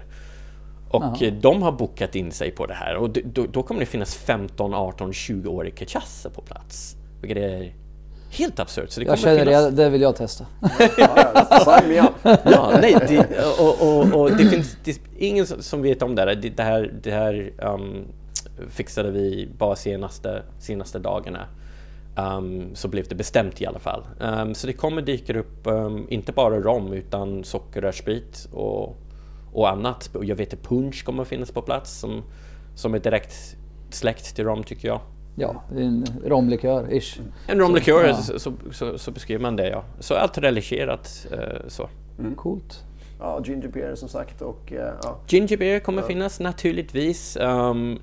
Och 0.95 1.23
eh, 1.23 1.33
de 1.33 1.61
har 1.61 1.71
bokat 1.71 2.15
in 2.15 2.31
sig 2.31 2.51
på 2.51 2.65
det 2.65 2.73
här. 2.73 2.95
Och 2.95 3.09
då, 3.09 3.45
då 3.51 3.63
kommer 3.63 3.79
det 3.79 3.85
finnas 3.85 4.15
15, 4.15 4.73
18, 4.73 5.11
20-åriga 5.11 5.75
cachaça 5.75 6.29
på 6.29 6.41
plats. 6.41 6.95
Vilket 7.21 7.37
är 7.37 7.73
helt 8.29 8.59
absurt. 8.59 8.91
Så 8.91 8.99
det 8.99 9.05
Jag 9.05 9.19
känner 9.19 9.45
finnas... 9.45 9.63
det, 9.63 9.71
det 9.83 9.89
vill 9.89 10.01
jag 10.01 10.15
testa. 10.15 10.45
Ja, 10.97 12.71
nej, 12.81 12.97
det, 13.07 13.45
och, 13.59 13.81
och, 13.81 14.21
och 14.21 14.31
det 14.31 14.45
finns 14.45 14.77
det, 14.83 14.91
är 14.91 15.27
ingen 15.27 15.47
som 15.47 15.81
vet 15.81 16.01
om 16.01 16.15
det 16.15 16.21
här. 16.21 16.35
Det, 16.35 16.49
det 16.49 16.63
här, 16.63 16.93
det 17.03 17.11
här 17.11 17.53
um, 17.57 18.05
fixade 18.69 19.11
vi 19.11 19.49
bara 19.57 19.75
senaste, 19.75 20.43
senaste 20.59 20.99
dagarna. 20.99 21.47
Um, 22.17 22.75
så 22.75 22.87
blev 22.87 23.07
det 23.07 23.15
bestämt 23.15 23.61
i 23.61 23.65
alla 23.65 23.79
fall. 23.79 24.03
Um, 24.19 24.55
så 24.55 24.67
det 24.67 24.73
kommer 24.73 25.01
dyka 25.01 25.39
upp 25.39 25.61
um, 25.63 26.07
inte 26.09 26.31
bara 26.31 26.59
rom 26.59 26.93
utan 26.93 27.43
sockerrörssprit 27.43 28.47
och, 28.53 28.95
och 29.55 29.69
annat. 29.69 30.09
Jag 30.21 30.35
vet 30.35 30.53
att 30.53 30.63
punch 30.63 31.05
kommer 31.05 31.21
att 31.21 31.27
finnas 31.27 31.51
på 31.51 31.61
plats 31.61 31.99
som, 31.99 32.23
som 32.75 32.93
är 32.93 32.99
direkt 32.99 33.57
släkt 33.89 34.35
till 34.35 34.45
rom 34.45 34.63
tycker 34.63 34.87
jag. 34.87 34.99
Ja, 35.35 35.63
det 35.73 35.81
är 35.81 35.85
en 35.85 36.05
romlikör-ish. 36.25 37.19
En 37.47 37.59
romlikör, 37.59 38.05
ja. 38.05 38.13
så, 38.15 38.39
så, 38.39 38.53
så, 38.71 38.97
så 38.97 39.11
beskriver 39.11 39.41
man 39.41 39.55
det 39.55 39.69
ja. 39.69 39.83
Så 39.99 40.15
allt 40.15 40.37
religerat 40.37 41.27
uh, 41.31 41.67
så. 41.67 41.89
Coolt. 42.35 42.83
Ja, 43.19 43.41
ginger 43.45 43.67
beer 43.67 43.95
som 43.95 44.09
sagt 44.09 44.41
och 44.41 44.73
eh, 44.73 44.93
ja. 45.03 45.19
Ginger 45.27 45.57
beer 45.57 45.79
kommer 45.79 46.01
finnas 46.01 46.39
naturligtvis. 46.39 47.37
Um, 47.41 47.99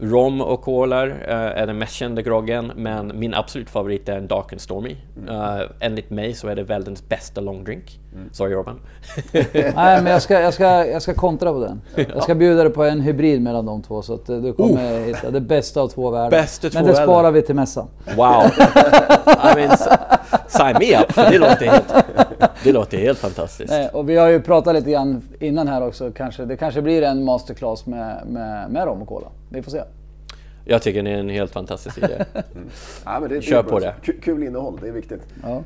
rom 0.00 0.40
och 0.40 0.62
kolar 0.62 1.06
uh, 1.08 1.60
är 1.60 1.66
den 1.66 1.78
mest 1.78 1.92
kända 1.92 2.22
groggen, 2.22 2.72
men 2.76 3.18
min 3.18 3.34
absolut 3.34 3.70
favorit 3.70 4.08
är 4.08 4.16
en 4.16 4.26
Dark 4.26 4.52
and 4.52 4.60
Stormy. 4.60 4.96
Uh, 5.28 5.60
enligt 5.80 6.10
mig 6.10 6.34
så 6.34 6.48
är 6.48 6.56
det 6.56 6.62
världens 6.62 7.08
bästa 7.08 7.40
långdrink. 7.40 8.00
Sorry 8.32 8.54
Robban. 8.54 8.80
Nej, 9.52 9.72
men 9.74 10.06
jag 10.06 10.22
ska, 10.22 10.40
jag, 10.40 10.54
ska, 10.54 10.86
jag 10.86 11.02
ska 11.02 11.14
kontra 11.14 11.52
på 11.52 11.60
den. 11.60 11.80
Jag 12.14 12.22
ska 12.22 12.34
bjuda 12.34 12.62
dig 12.62 12.72
på 12.72 12.84
en 12.84 13.00
hybrid 13.00 13.42
mellan 13.42 13.66
de 13.66 13.82
två 13.82 14.02
så 14.02 14.14
att 14.14 14.28
eh, 14.28 14.36
du 14.36 14.52
kommer 14.52 15.04
hitta 15.04 15.30
det 15.30 15.40
bästa 15.40 15.80
av 15.80 15.88
två 15.88 16.10
världar. 16.10 16.30
Bästa 16.30 16.70
två 16.70 16.78
men 16.78 16.86
det 16.86 16.92
världar. 16.92 17.06
sparar 17.06 17.30
vi 17.30 17.42
till 17.42 17.54
mässan. 17.54 17.88
Wow! 18.16 18.42
I 19.26 19.54
mean, 19.56 19.76
sign 20.58 20.76
me 20.80 21.00
up, 21.02 21.12
för 21.12 21.30
det 21.30 21.38
låter 21.38 21.66
helt, 21.66 21.94
det 22.64 22.72
låter 22.72 22.98
helt 22.98 23.18
fantastiskt. 23.18 23.70
Nej, 23.70 23.88
och 23.92 24.08
vi 24.08 24.16
har 24.16 24.28
ju 24.28 24.40
pratat 24.40 24.74
lite 24.74 24.90
grann 24.90 25.22
innan 25.40 25.68
här 25.68 25.86
också. 25.86 26.12
Kanske, 26.12 26.44
det 26.44 26.56
kanske 26.56 26.82
blir 26.82 27.02
en 27.02 27.24
masterclass 27.24 27.86
med, 27.86 28.26
med, 28.26 28.70
med 28.70 28.86
rom 28.86 29.02
och 29.02 29.08
cola. 29.08 29.26
Vi 29.48 29.62
får 29.62 29.70
se. 29.70 29.82
Jag 30.64 30.82
tycker 30.82 31.02
det 31.02 31.10
är 31.10 31.18
en 31.18 31.28
helt 31.28 31.52
fantastisk 31.52 31.98
idé. 31.98 32.24
Ja, 33.04 33.20
men 33.20 33.28
det, 33.28 33.42
Kör 33.42 33.62
det 33.62 33.68
på 33.68 33.78
det. 33.78 33.94
Kul, 34.02 34.20
kul 34.20 34.42
innehåll, 34.42 34.78
det 34.82 34.88
är 34.88 34.92
viktigt. 34.92 35.26
Ja. 35.42 35.62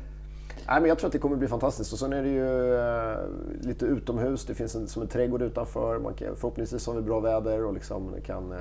Nej, 0.67 0.81
men 0.81 0.89
jag 0.89 0.97
tror 0.97 1.07
att 1.07 1.13
det 1.13 1.19
kommer 1.19 1.35
bli 1.35 1.47
fantastiskt. 1.47 1.93
Och 1.93 1.99
sen 1.99 2.13
är 2.13 2.23
det 2.23 2.29
ju 2.29 2.75
eh, 2.75 3.67
lite 3.67 3.85
utomhus. 3.85 4.45
Det 4.45 4.53
finns 4.53 4.75
en, 4.75 4.87
som 4.87 5.01
en 5.01 5.07
trädgård 5.07 5.41
utanför. 5.41 5.99
Man 5.99 6.13
kan, 6.13 6.35
förhoppningsvis 6.35 6.87
har 6.87 6.93
vi 6.93 7.01
bra 7.01 7.19
väder 7.19 7.65
och 7.65 7.73
liksom 7.73 8.11
det 8.15 8.21
kan 8.21 8.51
eh, 8.51 8.57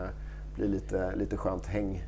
bli 0.54 0.68
lite, 0.68 1.16
lite 1.16 1.36
skönt 1.36 1.66
häng. 1.66 2.02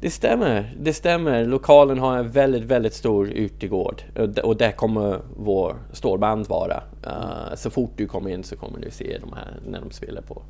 Det 0.00 0.10
stämmer, 0.10 0.74
det 0.80 0.92
stämmer. 0.92 1.44
Lokalen 1.44 1.98
har 1.98 2.16
en 2.16 2.30
väldigt, 2.30 2.62
väldigt 2.62 2.94
stor 2.94 3.28
utegård 3.28 4.02
och 4.18 4.38
och 4.38 4.56
där 4.56 4.72
kommer 4.72 5.20
vår 5.36 5.76
stålband 5.92 6.48
vara. 6.48 6.82
Uh, 7.06 7.54
så 7.56 7.70
fort 7.70 7.90
du 7.96 8.06
kommer 8.06 8.30
in 8.30 8.44
så 8.44 8.56
kommer 8.56 8.78
du 8.78 8.90
se 8.90 9.18
de 9.20 9.32
här 9.32 9.60
när 9.66 9.80
de 9.80 9.90
spelar 9.90 10.22
på, 10.22 10.42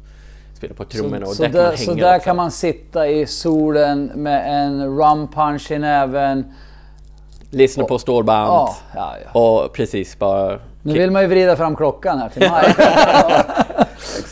spelar 0.55 0.75
på 0.75 0.85
trummorna 0.85 1.27
och 1.27 1.33
så 1.33 1.43
där 1.43 1.51
där, 1.51 1.77
så 1.77 1.95
där 1.95 2.19
kan 2.19 2.37
man 2.37 2.51
sitta 2.51 3.09
i 3.09 3.27
solen 3.27 4.05
med 4.15 4.65
en 4.65 4.99
rum 4.99 5.29
punch 5.29 5.71
i 5.71 5.79
näven. 5.79 6.45
Lyssna 7.51 7.85
på 7.85 7.99
stålband 7.99 8.49
Ja, 8.49 8.77
ja, 8.95 9.15
ja. 9.25 9.41
och 9.41 9.73
precis 9.73 10.19
bara... 10.19 10.61
Nu 10.83 10.93
vill 10.93 11.11
man 11.11 11.23
ju 11.23 11.29
vrida 11.29 11.57
fram 11.57 11.77
klockan 11.77 12.19
här 12.19 12.29
till 12.29 12.51
maj. 12.51 12.75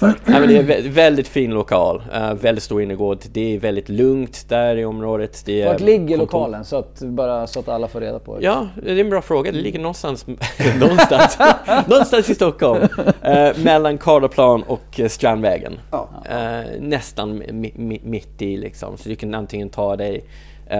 Nej, 0.02 0.40
men 0.40 0.48
det 0.48 0.56
är 0.56 0.62
vä- 0.62 0.88
väldigt 0.88 1.28
fin 1.28 1.50
lokal, 1.50 2.02
uh, 2.14 2.34
väldigt 2.34 2.64
stor 2.64 2.82
innergård. 2.82 3.18
Det 3.32 3.54
är 3.54 3.58
väldigt 3.58 3.88
lugnt 3.88 4.48
där 4.48 4.76
i 4.76 4.84
området. 4.84 5.42
Det 5.46 5.62
är 5.62 5.66
Vart 5.72 5.80
ligger 5.80 6.16
kontor- 6.16 6.18
lokalen? 6.18 6.64
Så 6.64 6.76
att, 6.78 6.98
bara 7.00 7.46
så 7.46 7.61
att 7.61 7.68
alla 7.68 7.88
får 7.88 8.00
reda 8.00 8.18
på 8.18 8.38
det. 8.38 8.44
Ja, 8.44 8.68
det 8.82 8.90
är 8.90 8.98
en 8.98 9.11
bra 9.11 9.22
fråga. 9.22 9.52
Det 9.52 9.58
ligger 9.58 9.78
någonstans, 9.78 10.26
någonstans, 10.80 11.38
någonstans 11.87 12.30
i 12.30 12.34
Stockholm. 12.34 12.82
Eh, 13.22 13.50
mellan 13.64 13.98
Karlaplan 13.98 14.62
och 14.62 15.00
eh, 15.00 15.08
Strandvägen. 15.08 15.78
Ja. 15.90 16.08
Eh, 16.30 16.80
nästan 16.80 17.38
mi, 17.38 17.72
mi, 17.76 18.00
mitt 18.04 18.42
i 18.42 18.56
liksom. 18.56 18.96
Så 18.96 19.08
du 19.08 19.16
kan 19.16 19.34
antingen 19.34 19.68
ta 19.68 19.96
dig 19.96 20.24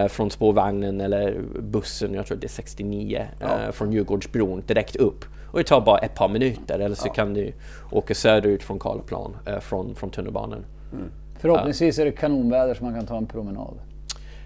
från 0.09 0.31
spårvagnen 0.31 1.01
eller 1.01 1.37
bussen, 1.61 2.15
jag 2.15 2.27
tror 2.27 2.39
det 2.39 2.47
är 2.47 2.49
69, 2.49 3.27
eh, 3.41 3.73
från 3.73 3.93
Djurgårdsbron 3.93 4.63
direkt 4.67 4.97
upp. 4.97 5.25
Och 5.51 5.59
det 5.59 5.65
tar 5.65 5.81
bara 5.81 5.99
ett 5.99 6.15
par 6.15 6.29
minuter. 6.29 6.79
Eller 6.79 6.95
så 6.95 7.09
kan 7.09 7.35
du 7.35 7.53
åka 7.93 8.15
söderut 8.15 8.63
från 8.63 8.79
Karlaplan, 8.79 9.37
eh, 9.47 9.59
från, 9.59 9.95
från 9.95 10.11
tunnelbanan. 10.11 10.65
Förhoppningsvis 11.39 11.99
är 11.99 12.05
det 12.05 12.13
kanonväder 12.13 12.75
så 12.75 12.85
man 12.85 12.95
kan 12.95 13.07
ta 13.07 13.17
en 13.17 13.27
promenad. 13.27 13.75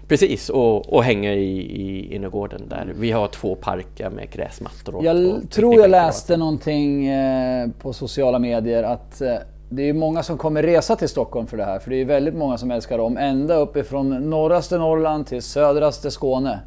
Precis, 0.07 0.49
och, 0.49 0.93
och 0.93 1.03
hänga 1.03 1.33
i, 1.33 1.59
i 1.59 2.15
innergården 2.15 2.61
där. 2.69 2.93
Vi 2.95 3.11
har 3.11 3.27
två 3.27 3.55
parker 3.55 4.09
med 4.09 4.29
gräsmattor. 4.31 4.95
Och, 4.95 5.05
Jag 5.05 5.25
och 5.25 5.49
tror 5.49 5.75
jag 5.75 5.89
läste 5.89 6.37
någonting 6.37 7.07
eh, 7.07 7.69
på 7.81 7.93
sociala 7.93 8.39
medier 8.39 8.83
att 8.83 9.21
eh, 9.21 9.35
det 9.69 9.89
är 9.89 9.93
många 9.93 10.23
som 10.23 10.37
kommer 10.37 10.63
resa 10.63 10.95
till 10.95 11.09
Stockholm 11.09 11.47
för 11.47 11.57
det 11.57 11.65
här. 11.65 11.79
För 11.79 11.89
det 11.89 11.95
är 11.95 12.05
väldigt 12.05 12.35
många 12.35 12.57
som 12.57 12.71
älskar 12.71 12.97
dem. 12.97 13.17
Ända 13.17 13.55
uppifrån 13.55 14.29
norraste 14.29 14.77
Norrland 14.77 15.27
till 15.27 15.41
södraste 15.41 16.11
Skåne. 16.11 16.59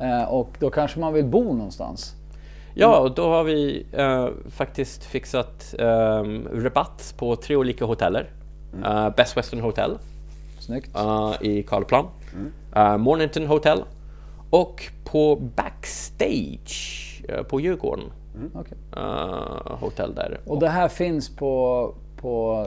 Eh, 0.00 0.24
och 0.24 0.48
då 0.58 0.70
kanske 0.70 1.00
man 1.00 1.12
vill 1.12 1.24
bo 1.24 1.52
någonstans. 1.52 2.14
Ja, 2.74 2.98
och 2.98 3.14
då 3.14 3.28
har 3.28 3.44
vi 3.44 3.86
eh, 3.92 4.28
faktiskt 4.50 5.04
fixat 5.04 5.74
um, 5.78 6.48
rabatt 6.52 7.14
på 7.18 7.36
tre 7.36 7.56
olika 7.56 7.84
hoteller. 7.84 8.30
Eh, 8.84 9.10
Best 9.16 9.36
Western 9.36 9.60
Hotel 9.60 9.98
Snyggt. 10.58 10.96
eh, 10.96 11.32
i 11.40 11.62
Karlaplan, 11.62 12.06
uh, 12.76 12.96
Mornington 12.96 13.46
Hotel 13.46 13.84
och 14.50 14.82
på 15.04 15.36
Backstage 15.36 17.22
eh, 17.28 17.42
på 17.42 17.60
Djurgården. 17.60 18.04
Okej. 18.54 18.78
eh, 18.96 19.76
hotell 19.80 20.14
där. 20.14 20.40
Och 20.46 20.58
det 20.60 20.68
här 20.68 20.88
finns 20.88 21.36
på, 21.36 21.94
på 22.16 22.66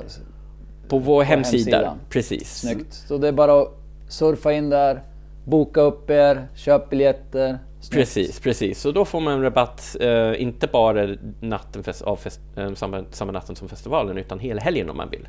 på 0.90 0.98
vår 1.00 1.24
hemsida. 1.24 1.78
hemsidan. 1.78 1.98
Precis. 2.10 2.60
Snyggt. 2.60 2.94
Så 2.94 3.18
det 3.18 3.28
är 3.28 3.32
bara 3.32 3.62
att 3.62 3.74
surfa 4.08 4.54
in 4.54 4.70
där, 4.70 5.04
boka 5.46 5.82
upp 5.82 6.10
er, 6.10 6.48
köp 6.56 6.90
biljetter. 6.90 7.60
Precis, 7.92 8.40
precis. 8.40 8.82
Så 8.82 8.92
då 8.92 9.06
får 9.06 9.20
man 9.20 9.42
rabatt, 9.42 9.96
eh, 10.00 10.42
inte 10.42 10.68
bara 10.68 11.16
natten 11.42 11.84
fest, 11.84 12.02
av 12.02 12.16
fest, 12.16 12.40
eh, 12.58 12.74
samma, 12.74 13.04
samma 13.12 13.32
natten 13.32 13.56
som 13.56 13.68
festivalen, 13.70 14.18
utan 14.18 14.40
hela 14.40 14.62
helgen 14.62 14.90
om 14.90 14.98
man 14.98 15.10
vill. 15.10 15.28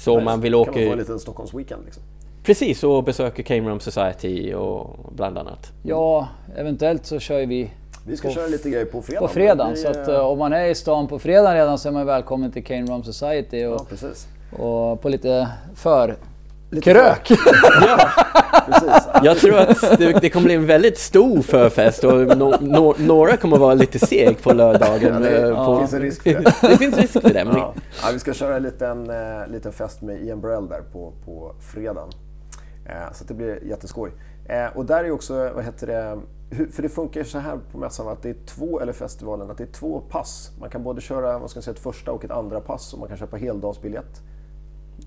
Så 0.00 0.18
om 0.18 0.24
man 0.24 0.40
vill 0.40 0.52
kan 0.52 0.60
åka... 0.60 0.70
man 0.70 0.84
få 0.86 0.92
en 0.92 0.98
liten 0.98 1.18
Stockholmsweekend 1.18 1.84
liksom. 1.84 2.02
Precis, 2.44 2.84
och 2.84 3.04
besöka 3.04 3.42
Came 3.42 3.70
Room 3.70 3.80
Society 3.80 4.54
och 4.54 4.96
bland 5.16 5.38
annat. 5.38 5.72
Ja, 5.82 6.28
eventuellt 6.56 7.06
så 7.06 7.18
kör 7.18 7.46
vi 7.46 7.70
Vi 8.06 8.16
ska 8.16 8.28
På- 8.28 8.34
köra 8.34 8.46
lite 8.46 8.70
grejer 8.70 8.84
på 8.84 9.02
fredag. 9.02 9.20
på 9.20 9.28
fredagen. 9.28 9.70
Det 9.72 9.76
Så 9.76 9.88
att 9.88 10.08
eh, 10.08 10.18
om 10.20 10.38
man 10.38 10.52
är 10.52 10.66
i 10.66 10.74
stan 10.74 11.08
på 11.08 11.18
fredagen 11.18 11.54
redan 11.54 11.78
så 11.78 11.88
är 11.88 11.92
man 11.92 12.06
välkommen 12.06 12.52
till 12.52 12.64
Cane 12.64 12.92
Rum 12.92 13.04
Society 13.04 13.58
Ja, 13.60 13.68
och, 13.74 13.88
precis. 13.88 14.28
och 14.58 15.02
på 15.02 15.08
lite 15.08 15.48
för 15.74 16.16
Lite 16.70 16.92
krök. 16.92 17.28
Precis. 18.66 19.08
Jag 19.22 19.36
tror 19.36 19.58
att 19.58 19.98
det, 19.98 20.20
det 20.20 20.30
kommer 20.30 20.44
bli 20.44 20.54
en 20.54 20.66
väldigt 20.66 20.98
stor 20.98 21.42
förfest 21.42 22.04
och 22.04 22.38
no, 22.38 22.54
no, 22.60 22.94
några 22.98 23.36
kommer 23.36 23.58
vara 23.58 23.74
lite 23.74 23.98
seg 23.98 24.42
på 24.42 24.52
lördagen. 24.52 25.12
Ja, 25.12 25.18
det, 25.18 25.48
eh, 25.48 25.66
på, 25.66 25.72
det 25.72 25.78
finns 25.78 25.92
en 25.92 26.00
risk 26.00 26.22
för 26.22 26.30
det. 26.30 26.54
det 26.68 26.76
finns 26.76 26.96
risk 26.96 27.12
för 27.12 27.32
det. 27.32 27.44
Men 27.44 27.56
Ja. 27.56 27.74
Ja, 28.02 28.08
vi 28.12 28.18
ska 28.18 28.32
köra 28.32 28.56
en 28.56 28.62
liten, 28.62 29.10
eh, 29.10 29.46
liten 29.48 29.72
fest 29.72 30.02
med 30.02 30.22
Ian 30.22 30.40
Burrell 30.40 30.68
där 30.68 30.82
på, 30.92 31.12
på 31.24 31.52
fredagen. 31.74 32.08
Eh, 32.86 33.12
så 33.12 33.24
det 33.24 33.34
blir 33.34 33.64
jätteskoj. 33.64 34.10
Eh, 34.48 34.76
och 34.76 34.86
där 34.86 35.04
är 35.04 35.10
också, 35.10 35.50
vad 35.54 35.64
heter 35.64 35.86
det, 35.86 36.18
för 36.72 36.82
det 36.82 36.88
funkar 36.88 37.24
så 37.24 37.38
här 37.38 37.58
på 37.72 37.78
mässan 37.78 38.08
att 38.08 38.22
det 38.22 38.30
är 38.30 38.36
två, 38.46 38.80
eller 38.80 38.92
festivalen, 38.92 39.50
att 39.50 39.58
det 39.58 39.64
är 39.64 39.72
två 39.72 40.00
pass. 40.00 40.50
Man 40.60 40.70
kan 40.70 40.82
både 40.82 41.00
köra 41.00 41.38
vad 41.38 41.50
ska 41.50 41.56
jag 41.56 41.64
säga, 41.64 41.74
ett 41.74 41.80
första 41.80 42.12
och 42.12 42.24
ett 42.24 42.30
andra 42.30 42.60
pass 42.60 42.92
och 42.92 42.98
man 42.98 43.08
kan 43.08 43.16
köpa 43.16 43.36
heldagsbiljett. 43.36 44.22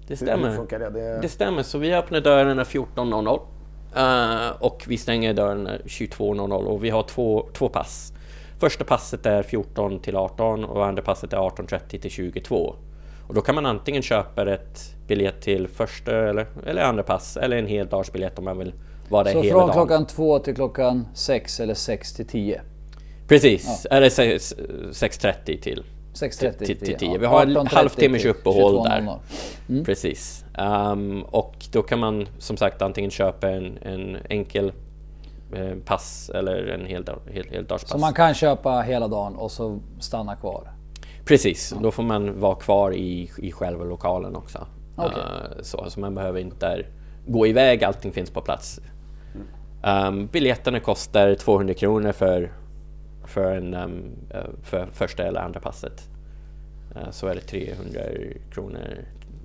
Det 0.08 0.20
Hur, 0.20 0.28
hur 0.28 0.34
stämmer. 0.36 0.56
funkar 0.56 0.80
det? 0.80 0.90
det 0.90 1.20
Det 1.22 1.30
stämmer, 1.30 1.64
så 1.64 1.78
vi 1.78 1.94
öppnar 1.94 2.22
dörrarna 2.22 2.64
14.00 2.64 3.40
eh, 3.96 4.52
och 4.62 4.84
vi 4.88 4.98
stänger 4.98 5.34
dörrarna 5.34 5.78
22.00 5.86 6.52
och 6.54 6.84
vi 6.84 6.90
har 6.90 7.04
två, 7.04 7.48
två 7.54 7.70
pass. 7.70 8.14
Första 8.60 8.84
passet 8.84 9.26
är 9.26 9.44
14 9.44 10.00
till 10.00 10.16
18 10.16 10.66
och 10.66 10.86
andra 10.86 11.02
passet 11.04 11.34
är 11.34 11.38
18.30 11.38 12.00
till 12.02 12.12
22. 12.12 12.76
Och 13.28 13.34
då 13.34 13.42
kan 13.42 13.56
man 13.56 13.66
antingen 13.66 14.02
köpa 14.02 14.54
ett 14.54 14.96
biljett 15.08 15.42
till 15.42 15.68
första 15.68 16.30
eller, 16.30 16.48
eller 16.66 16.82
andra 16.82 17.04
pass 17.04 17.38
eller 17.38 17.58
en 17.58 17.68
heldagsbiljett 17.68 18.40
om 18.40 18.46
man 18.46 18.58
vill 18.58 18.74
vara 19.10 19.24
där 19.24 19.32
Så 19.32 19.42
hela 19.42 19.52
från 19.54 19.68
dagen. 19.68 19.74
klockan 19.74 20.08
två 20.08 20.40
till 20.40 20.56
klockan 20.56 21.08
sex 21.14 21.60
eller 21.60 21.74
sex 21.74 22.14
till 22.14 22.28
tio. 22.28 22.62
Precis, 23.28 23.86
eller 23.92 24.10
sex- 24.10 24.54
6.30 24.92 25.62
till 25.62 25.84
6.30 26.14 26.66
till, 26.66 26.78
till 26.78 26.92
ja. 26.92 26.98
10. 27.00 27.18
Vi 27.18 27.26
har 27.26 27.42
en 27.42 27.58
18.30 27.58 27.76
halvtimmes 27.76 28.26
uppehåll 28.26 28.76
22.00. 28.76 29.20
där. 29.68 29.84
Precis. 29.84 30.46
Ehm, 30.58 31.24
och 31.24 31.56
då 31.72 31.82
kan 31.84 32.00
man 32.00 32.28
som 32.38 32.58
sagt 32.58 32.82
antingen 32.82 33.12
köpa 33.12 33.50
en, 33.50 33.78
en 33.82 34.18
enkel 34.30 34.72
eh, 35.56 35.76
pass 35.86 36.32
eller 36.34 36.68
en 36.68 36.86
hel, 36.86 37.06
hel, 37.32 37.46
heldagspass. 37.50 37.92
Så 37.92 37.98
man 37.98 38.14
kan 38.14 38.34
köpa 38.34 38.82
hela 38.82 39.08
dagen 39.08 39.36
och 39.36 39.52
så 39.52 39.80
stanna 40.00 40.36
kvar. 40.36 40.72
Precis, 41.26 41.76
då 41.82 41.92
får 41.92 42.04
man 42.04 42.40
vara 42.40 42.56
kvar 42.56 42.94
i, 42.94 43.32
i 43.38 43.52
själva 43.52 43.84
lokalen 43.84 44.36
också. 44.36 44.68
Okej. 44.96 45.18
Eh, 45.18 45.62
så, 45.62 45.86
så 45.90 46.00
man 46.00 46.16
behöver 46.16 46.40
inte 46.40 46.86
gå 47.28 47.48
iväg, 47.48 47.84
allting 47.84 48.12
finns 48.12 48.32
på 48.32 48.42
plats. 48.42 48.80
Um, 49.84 50.28
biljetterna 50.28 50.80
kostar 50.80 51.36
200 51.36 51.74
kronor 51.74 52.12
för, 52.12 52.52
för, 53.28 53.56
en, 53.56 53.74
eh, 53.74 54.40
för 54.64 54.88
första 54.94 55.24
eller 55.24 55.40
andra 55.40 55.60
passet. 55.60 56.10
Eh, 56.96 57.12
så 57.12 57.28
är 57.28 57.36
det 57.36 57.42
300 57.42 58.00
kronor, 58.52 58.80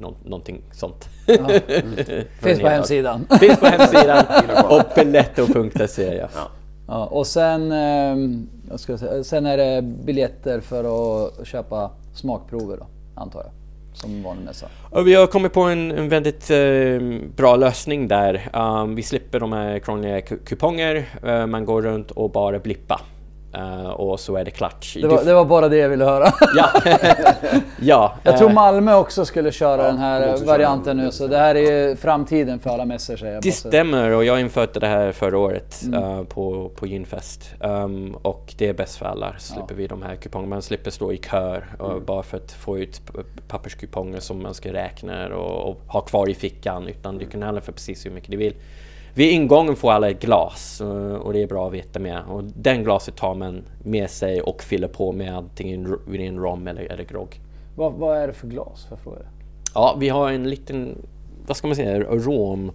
nå, 0.00 0.14
någonting 0.24 0.62
sånt. 0.72 1.08
För 1.26 1.34
en 1.72 2.24
Finns 2.40 2.60
på 2.60 2.68
hemsidan. 2.68 3.26
Finns 3.40 3.60
på 3.60 3.66
hemsidan 3.66 4.24
och 4.70 4.82
biletto.se. 4.94 6.14
Ja. 6.16 6.28
Ja, 6.88 7.06
och 7.06 7.26
sen, 7.26 7.72
ehm, 7.72 8.48
jag 8.70 8.80
ska 8.80 8.98
säga, 8.98 9.24
sen 9.24 9.46
är 9.46 9.56
det 9.56 9.82
biljetter 9.82 10.60
för 10.60 10.84
att 10.84 11.46
köpa 11.46 11.90
smakprover 12.14 12.76
då, 12.76 12.86
antar 13.14 13.40
jag. 13.40 13.50
Som 13.92 14.22
vanlig 14.22 14.44
mässa. 14.44 14.66
Och 14.90 15.06
vi 15.06 15.14
har 15.14 15.26
kommit 15.26 15.52
på 15.52 15.60
en, 15.62 15.90
en 15.90 16.08
väldigt 16.08 16.50
eh, 16.50 17.20
bra 17.36 17.56
lösning 17.56 18.08
där. 18.08 18.48
Um, 18.52 18.94
vi 18.94 19.02
slipper 19.02 19.40
de 19.40 19.52
här 19.52 19.78
krångliga 19.78 20.20
ku- 20.20 20.44
kuponger. 20.44 21.08
Eh, 21.26 21.46
man 21.46 21.64
går 21.64 21.82
runt 21.82 22.10
och 22.10 22.30
bara 22.30 22.58
blippa. 22.58 23.00
Eh, 23.54 23.87
och 23.90 24.20
så 24.20 24.37
är 24.37 24.44
det 24.44 24.50
klart. 24.50 24.92
Det 24.94 25.06
var, 25.08 25.24
det 25.24 25.34
var 25.34 25.44
bara 25.44 25.68
det 25.68 25.76
jag 25.76 25.88
ville 25.88 26.04
höra. 26.04 26.32
Ja. 26.56 26.68
ja. 27.80 28.14
Jag 28.22 28.38
tror 28.38 28.48
eh, 28.48 28.54
Malmö 28.54 28.94
också 28.94 29.24
skulle 29.24 29.52
köra 29.52 29.82
den 29.82 29.94
de 29.94 30.00
här 30.00 30.46
varianten 30.46 30.96
nu. 30.96 31.11
Så 31.11 31.26
det 31.26 31.38
här 31.38 31.54
är 31.54 31.88
ju 31.88 31.96
framtiden 31.96 32.58
för 32.58 32.70
alla 32.70 32.84
mässor 32.84 33.16
säger 33.16 33.34
jag. 33.34 33.42
Det 33.42 33.52
stämmer 33.52 34.11
och 34.11 34.24
jag 34.24 34.40
införde 34.40 34.80
det 34.80 34.87
här 34.87 35.12
förra 35.12 35.38
året 35.38 35.82
Mm. 35.87 36.02
eh, 36.02 36.22
på, 36.24 36.70
på 36.76 36.87
Ginfest. 36.87 37.54
Um, 37.61 38.14
och 38.22 38.54
det 38.58 38.68
är 38.68 38.72
bäst 38.74 38.96
för 38.96 39.06
alla. 39.06 39.34
Slipper 39.38 39.74
vi 39.74 39.87
de 39.87 40.02
här 40.02 40.16
kupongerna. 40.16 40.50
Man 40.54 40.62
slipper 40.62 40.90
stå 40.90 41.12
i 41.12 41.16
kör 41.18 41.66
och 41.78 41.90
Mm. 41.92 42.04
bara 42.04 42.22
för 42.22 42.37
att 42.37 42.52
få 42.52 42.78
ut 42.78 43.00
papperskuponger 43.48 44.20
som 44.20 44.42
man 44.42 44.54
ska 44.54 44.72
räkna 44.72 45.26
och, 45.37 45.70
och 45.70 45.80
ha 45.87 46.00
kvar 46.00 46.28
i 46.28 46.34
fickan. 46.34 46.88
Utan 46.88 47.18
du 47.18 47.26
kan 47.26 47.42
handla 47.42 47.61
för 47.61 47.72
precis 47.72 48.06
hur 48.06 48.11
mycket 48.11 48.30
du 48.30 48.37
vill. 48.37 48.54
Vid 49.18 49.33
ingången 49.33 49.76
får 49.76 49.92
alla 49.92 50.11
ett 50.11 50.22
glas 50.22 50.81
eh, 50.81 51.14
och 51.14 51.33
det 51.33 51.42
är 51.42 51.46
bra 51.46 51.66
att 51.66 51.72
veta 51.72 51.98
med. 51.98 52.22
Och 52.28 52.44
den 52.44 52.85
glaset 52.85 53.16
tar 53.16 53.35
man 53.35 53.62
med 53.85 54.11
sig 54.11 54.40
och 54.40 54.62
fyller 54.62 54.88
på 54.88 55.12
med 55.12 55.37
antingen 55.37 55.87
rom 56.38 56.68
eller, 56.68 56.83
eller 56.83 57.04
grogg. 57.04 57.40
Vad, 57.76 57.92
vad 57.92 58.18
är 58.18 58.26
det 58.26 58.33
för 58.33 58.48
glas? 58.48 58.87
För 58.88 58.96
fråga? 58.96 59.18
Ja, 59.74 59.96
vi 60.00 60.09
har 60.09 60.33
en 60.33 60.50
liten, 60.50 61.07
vad 61.46 61.57
ska 61.57 61.66
man 61.66 61.76
säga, 61.76 62.00
rom 62.00 62.72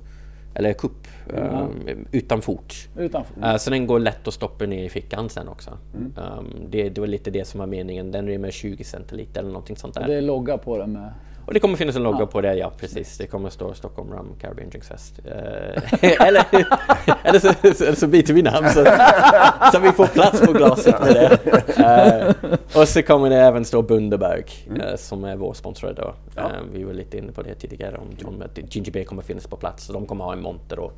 eller 0.56 0.73
kupp 0.73 1.08
eh, 1.34 1.65
utan 2.12 2.41
fot. 2.41 2.73
Utanför? 2.97 3.43
Eh, 3.43 3.58
så 3.58 3.69
den 3.69 3.88
går 3.88 3.99
lätt 3.99 4.27
att 4.27 4.34
stoppa 4.34 4.65
ner 4.65 4.84
i 4.84 4.89
fickan 4.89 5.29
sen 5.29 5.47
också. 5.47 5.77
Mm. 5.93 6.13
Um, 6.39 6.53
det, 6.69 6.89
det 6.89 7.01
var 7.01 7.08
lite 7.08 7.32
det 7.32 7.45
som 7.45 7.60
var 7.60 7.67
meningen. 7.67 8.12
Den 8.12 8.27
rymmer 8.27 8.51
20 8.51 8.84
centiliter 8.84 9.41
eller 9.41 9.51
någonting 9.51 9.77
sånt 9.77 9.93
där. 9.93 10.08
Det 10.08 10.15
är 10.15 10.21
logga 10.21 10.58
på 10.58 10.77
den 10.77 10.91
med... 10.93 11.12
Och 11.45 11.53
det 11.53 11.60
kommer 11.60 11.77
finnas 11.77 11.95
en 11.95 12.03
logga 12.03 12.25
på 12.25 12.41
det, 12.41 12.56
ja 12.56 12.71
precis. 12.77 13.17
Det 13.17 13.27
kommer 13.27 13.49
stå 13.49 13.73
Stockholm 13.73 14.12
Rum 14.12 14.36
Caribbean 14.41 14.69
Drinks 14.69 14.88
Fest. 14.88 15.19
Eh, 15.25 16.21
eller, 16.27 16.45
eller, 17.23 17.39
så, 17.39 17.47
eller 17.84 17.95
så 17.95 18.08
byter 18.08 18.34
vi 18.34 18.41
namn 18.41 18.69
så, 18.69 18.86
så 19.71 19.79
vi 19.79 19.91
får 19.91 20.08
plats 20.08 20.41
på 20.41 20.53
glaset 20.53 20.99
med 21.01 21.13
det. 21.13 21.53
Eh, 21.84 22.79
och 22.82 22.88
så 22.88 23.03
kommer 23.03 23.29
det 23.29 23.36
även 23.36 23.65
stå 23.65 23.82
Bundaberg 23.82 24.45
eh, 24.82 24.95
som 24.95 25.23
är 25.23 25.36
vår 25.36 25.53
sponsor 25.53 25.93
då. 25.97 26.13
Eh, 26.41 26.45
vi 26.73 26.84
var 26.84 26.93
lite 26.93 27.17
inne 27.17 27.32
på 27.32 27.41
det 27.41 27.56
tidigare 27.56 27.97
om, 27.97 28.27
om 28.27 28.41
att 28.41 28.75
Ginger 28.75 28.91
Beer 28.91 29.06
kommer 29.06 29.21
finnas 29.21 29.47
på 29.47 29.58
plats. 29.58 29.86
Så 29.86 29.93
de 29.93 30.06
kommer 30.06 30.25
ha 30.25 30.34
en 30.34 30.41
monter 30.41 30.79
och, 30.79 30.93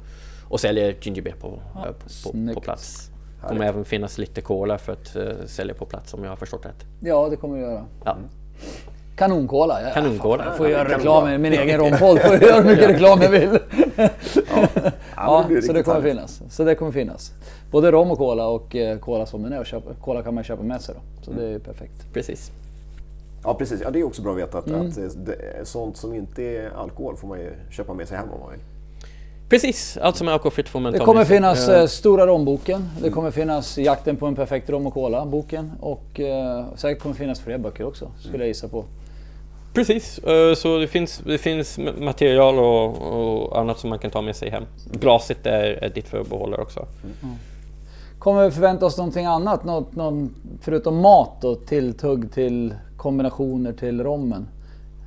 och 0.50 0.60
sälja 0.60 0.94
Ginger 1.02 1.22
Beer 1.22 1.36
på, 1.36 1.60
eh, 1.76 1.84
på, 1.84 2.32
på, 2.32 2.54
på 2.54 2.62
plats. 2.62 3.10
Det 3.42 3.48
kommer 3.48 3.66
även 3.66 3.86
finnas 3.86 4.18
lite 4.18 4.42
cola 4.42 4.78
för 4.78 4.94
att 4.94 5.18
sälja 5.50 5.74
på 5.74 5.86
plats 5.86 6.14
om 6.14 6.24
jag 6.24 6.32
har 6.32 6.36
förstått 6.36 6.66
rätt. 6.66 6.86
Ja, 7.00 7.30
det 7.30 7.36
kommer 7.36 7.56
vi 7.56 7.62
göra. 7.62 7.86
Ja. 8.06 8.18
Kanonkola. 9.16 9.82
Ja, 9.82 9.90
Kanonkola. 9.94 10.46
Jag 10.46 10.58
får 10.58 10.70
göra 10.70 10.90
reklam 10.98 11.28
i 11.30 11.38
min 11.38 11.54
egen 11.54 11.80
rompodd. 11.80 12.20
Får 12.20 12.36
göra 12.44 12.62
hur 12.62 12.70
mycket 12.70 12.90
reklam 12.94 13.22
jag 13.22 13.30
vill. 13.30 13.60
Ja, 15.16 15.42
det 15.48 15.54
blir 15.54 15.62
så 15.62 15.74
det 15.74 15.84
kommer 15.84 16.02
finnas. 16.02 16.42
Så 16.50 16.64
det 16.64 16.76
kommer 16.76 16.92
finnas. 16.92 17.32
Både 17.72 17.92
rom 17.92 18.12
och 18.12 18.18
cola 18.18 18.48
och 18.48 18.76
eh, 18.76 18.98
cola 19.00 19.26
som 19.26 19.44
den 19.44 19.54
är. 19.54 19.60
Och 19.60 19.66
köpa, 19.66 19.94
cola 19.94 20.24
kan 20.24 20.34
man 20.36 20.44
köpa 20.44 20.64
med 20.64 20.82
sig 20.82 20.96
då. 20.96 21.26
Så 21.26 21.32
det 21.40 21.48
är 21.48 21.60
perfekt. 21.60 22.14
Precis. 22.14 22.52
Ja, 23.44 23.54
precis. 23.54 23.82
Ja, 23.84 23.90
det 23.92 24.00
är 24.00 24.04
också 24.04 24.22
bra 24.22 24.32
att 24.32 24.38
veta 24.38 24.58
att, 24.58 24.68
Mm. 24.68 24.88
att 24.88 24.96
det 25.26 25.34
är 25.60 25.64
sånt 25.64 25.98
som 25.98 26.14
inte 26.14 26.44
är 26.44 26.70
alkohol 26.78 27.18
får 27.18 27.28
man 27.28 27.40
ju 27.40 27.52
köpa 27.72 27.94
med 27.94 28.08
sig 28.08 28.18
hem 28.18 28.28
om 28.34 28.40
man 28.40 28.52
vill. 28.52 28.60
Precis, 29.50 29.98
allt 30.02 30.16
som 30.16 30.28
är 30.28 30.32
alkoholfritt 30.32 30.70
får 30.70 30.80
man 30.80 30.94
Det 30.94 31.00
kommer 31.00 31.26
finnas 31.26 31.70
Eh, 31.70 31.80
eh, 31.80 31.86
Stora 31.88 32.28
romboken. 32.28 32.90
Det 33.02 33.10
kommer 33.10 33.32
finnas 33.32 33.78
Jakten 33.78 34.16
på 34.16 34.26
en 34.26 34.36
perfekt 34.36 34.70
rom 34.70 34.88
och 34.88 34.94
cola 34.94 35.26
boken. 35.26 35.72
Och 35.80 36.20
eh, 36.20 36.66
säkert 36.76 37.04
kommer 37.04 37.16
finnas 37.16 37.40
fler 37.40 37.58
böcker 37.58 37.88
också. 37.88 38.12
Skulle 38.20 38.38
jag 38.44 38.48
gissa 38.48 38.68
på. 38.68 38.86
Precis, 39.76 40.20
eh, 40.20 40.54
så 40.54 40.78
det 40.78 40.88
finns, 40.88 41.22
det 41.26 41.38
finns 41.38 41.78
material 42.00 42.60
och, 42.60 42.98
och 42.98 43.60
annat 43.60 43.80
som 43.80 43.90
man 43.90 44.00
kan 44.00 44.12
ta 44.12 44.22
med 44.22 44.36
sig 44.36 44.50
hem. 44.50 44.64
Glaset 44.92 45.46
är, 45.46 45.64
är 45.64 45.90
ditt 45.90 46.08
förbehållare 46.08 46.62
också. 46.62 46.88
Kommer 48.20 48.46
vi 48.46 48.52
förvänta 48.52 48.86
oss 48.86 48.98
någonting 48.98 49.26
annat? 49.26 49.64
Något, 49.64 49.96
någon, 49.96 50.36
förutom 50.62 51.02
mat 51.02 51.44
och 51.44 51.66
tilltugg 51.66 52.34
till 52.34 52.74
kombinationer 52.98 53.74
till 53.74 54.04
rommen. 54.04 54.48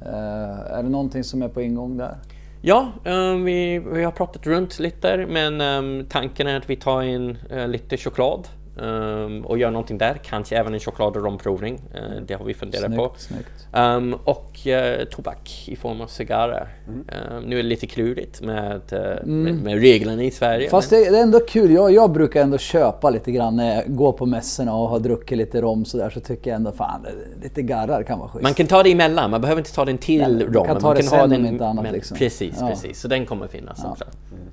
Eh, 0.03 0.73
är 0.79 0.83
det 0.83 0.89
någonting 0.89 1.25
som 1.25 1.43
är 1.43 1.49
på 1.49 1.63
ingång 1.63 1.97
där? 1.97 2.15
Ja, 2.61 2.93
eh, 3.05 3.35
vi, 3.35 3.79
vi 3.79 4.05
har 4.05 4.13
pratat 4.13 4.47
runt 4.47 4.79
lite 4.79 5.27
men 5.29 5.61
eh, 5.61 6.07
tanken 6.09 6.47
är 6.47 6.57
att 6.57 6.71
vi 6.71 6.77
tar 6.77 7.03
in 7.03 7.39
eh, 7.51 7.69
lite 7.69 7.97
choklad 7.97 8.49
eh, 8.83 9.45
och 9.47 9.59
gör 9.59 9.71
någonting 9.71 9.99
där. 9.99 10.21
Kanske 10.25 10.57
även 10.57 10.75
en 10.75 10.81
choklad 10.81 11.17
och 11.17 11.25
romprovning. 11.25 11.81
Eh, 11.95 12.23
det 12.27 12.35
har 12.35 12.45
vi 12.45 12.55
funderat 12.55 12.97
på. 12.97 13.13
Snyggt, 13.17 13.45
snyggt. 13.47 13.69
Um, 13.73 14.15
och 14.25 14.67
eh, 14.67 15.05
tobak 15.05 15.65
i 15.69 15.77
form 15.77 16.01
av 16.01 16.07
cigarrer. 16.07 16.69
Mm. 16.89 17.05
Um, 17.37 17.43
nu 17.45 17.59
är 17.59 17.63
det 17.63 17.69
lite 17.69 17.87
klurigt 17.87 18.41
med, 18.41 18.93
eh, 18.93 19.27
med, 19.27 19.55
med 19.55 19.81
reglerna 19.81 20.23
i 20.23 20.31
Sverige. 20.31 20.71
Fast 20.71 20.91
men- 20.91 21.01
det, 21.01 21.19
är 21.19 21.23
ändå 21.23 21.41
kul. 21.41 21.71
Jag, 21.71 21.93
jag 21.93 22.13
brukar 22.13 22.43
ändå 22.43 22.59
köpa 22.59 23.11
lite 23.11 23.33
grann 23.33 23.57
när 23.57 23.75
jag 23.75 23.97
går 23.97 24.13
på 24.13 24.27
mässorna 24.27 24.75
och 24.75 24.89
har 24.89 24.99
druckit 24.99 25.39
lite 25.39 25.61
rom 25.61 25.85
sådär. 25.85 26.11
Så 26.11 26.21
tycker 26.21 26.51
jag 26.51 26.57
ändå 26.57 26.73
fan, 26.73 27.07
lite 27.43 27.63
garrar 27.63 28.03
kan 28.03 28.19
vara 28.19 28.29
schysst. 28.29 28.43
Man 28.43 28.55
kan 28.55 28.67
ta 28.67 28.83
det 28.83 28.93
emellan, 28.93 29.31
man 29.31 29.41
behöver 29.41 29.61
inte 29.61 29.75
ta 29.75 29.85
den 29.85 29.99
till 29.99 30.21
Nej, 30.21 30.33
man 30.33 30.55
rom. 30.55 30.67
kan 30.67 30.81
ta 30.81 30.95
det 30.95 31.03
ha 31.03 31.11
sen 31.11 31.31
den 31.31 31.41
om 31.41 31.47
inte 31.47 31.67
annat, 31.67 31.93
liksom. 31.93 32.17
Precis, 32.17 32.57
Ja. 32.61 32.69
precis. 32.69 33.01
Så 33.01 33.09
den 33.09 33.27
kommer 33.27 33.47
finnas 33.47 33.85
också. 33.85 34.05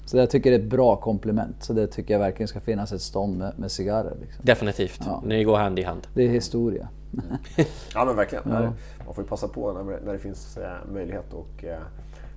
Så 0.06 0.18
jag 0.18 0.30
tycker 0.30 0.52
det 0.52 0.58
är 0.58 0.60
ett 0.60 0.70
bra 0.70 0.96
komplement. 0.96 1.63
Så 1.63 1.74
det 1.74 1.88
tycker 1.88 2.13
jag 2.13 2.20
verkligen 2.20 2.48
ska 2.48 2.60
finnas 2.60 2.91
ett 2.91 3.02
stånd 3.02 3.38
med, 3.38 3.60
med 3.60 3.72
cigarrer. 3.72 4.18
Liksom. 4.22 4.46
Definitivt. 4.46 5.02
Ja. 5.06 5.24
Ni 5.26 5.44
går 5.44 5.58
hand 5.58 5.80
i 5.80 5.84
hand. 5.84 6.08
Det 6.13 6.24
är 6.24 6.30
historia. 6.30 6.88
Ja 7.94 8.06
men 8.06 8.15
verkligen. 8.15 8.50
Man 9.06 9.13
får 9.13 9.24
ju 9.24 9.28
passa 9.28 9.48
på 9.48 9.74
när, 9.74 9.84
när 9.84 10.13
det 10.13 10.20
finns 10.20 10.58
eh, 10.58 10.74
möjlighet 10.94 11.34
och 11.34 11.63
eh, 11.63 11.80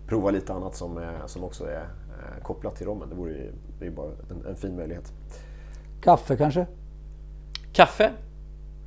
prova 0.07 0.31
lite 0.31 0.53
annat 0.53 0.77
som, 0.77 0.99
eh, 0.99 1.27
som 1.27 1.45
också 1.45 1.65
är 1.65 1.81
eh, 1.81 2.43
kopplat 2.43 2.77
till 2.77 2.87
rommen. 2.87 3.09
Det 3.09 3.15
vore 3.15 3.33
ju, 3.33 3.53
det 3.79 3.85
är 3.85 3.91
ju 3.91 3.97
bara 3.97 4.11
en, 4.31 4.47
en 4.47 4.57
fin 4.57 4.77
möjlighet. 4.77 5.13
Kaffe 6.01 6.37
kanske? 6.37 6.67
Kaffe? 7.73 8.11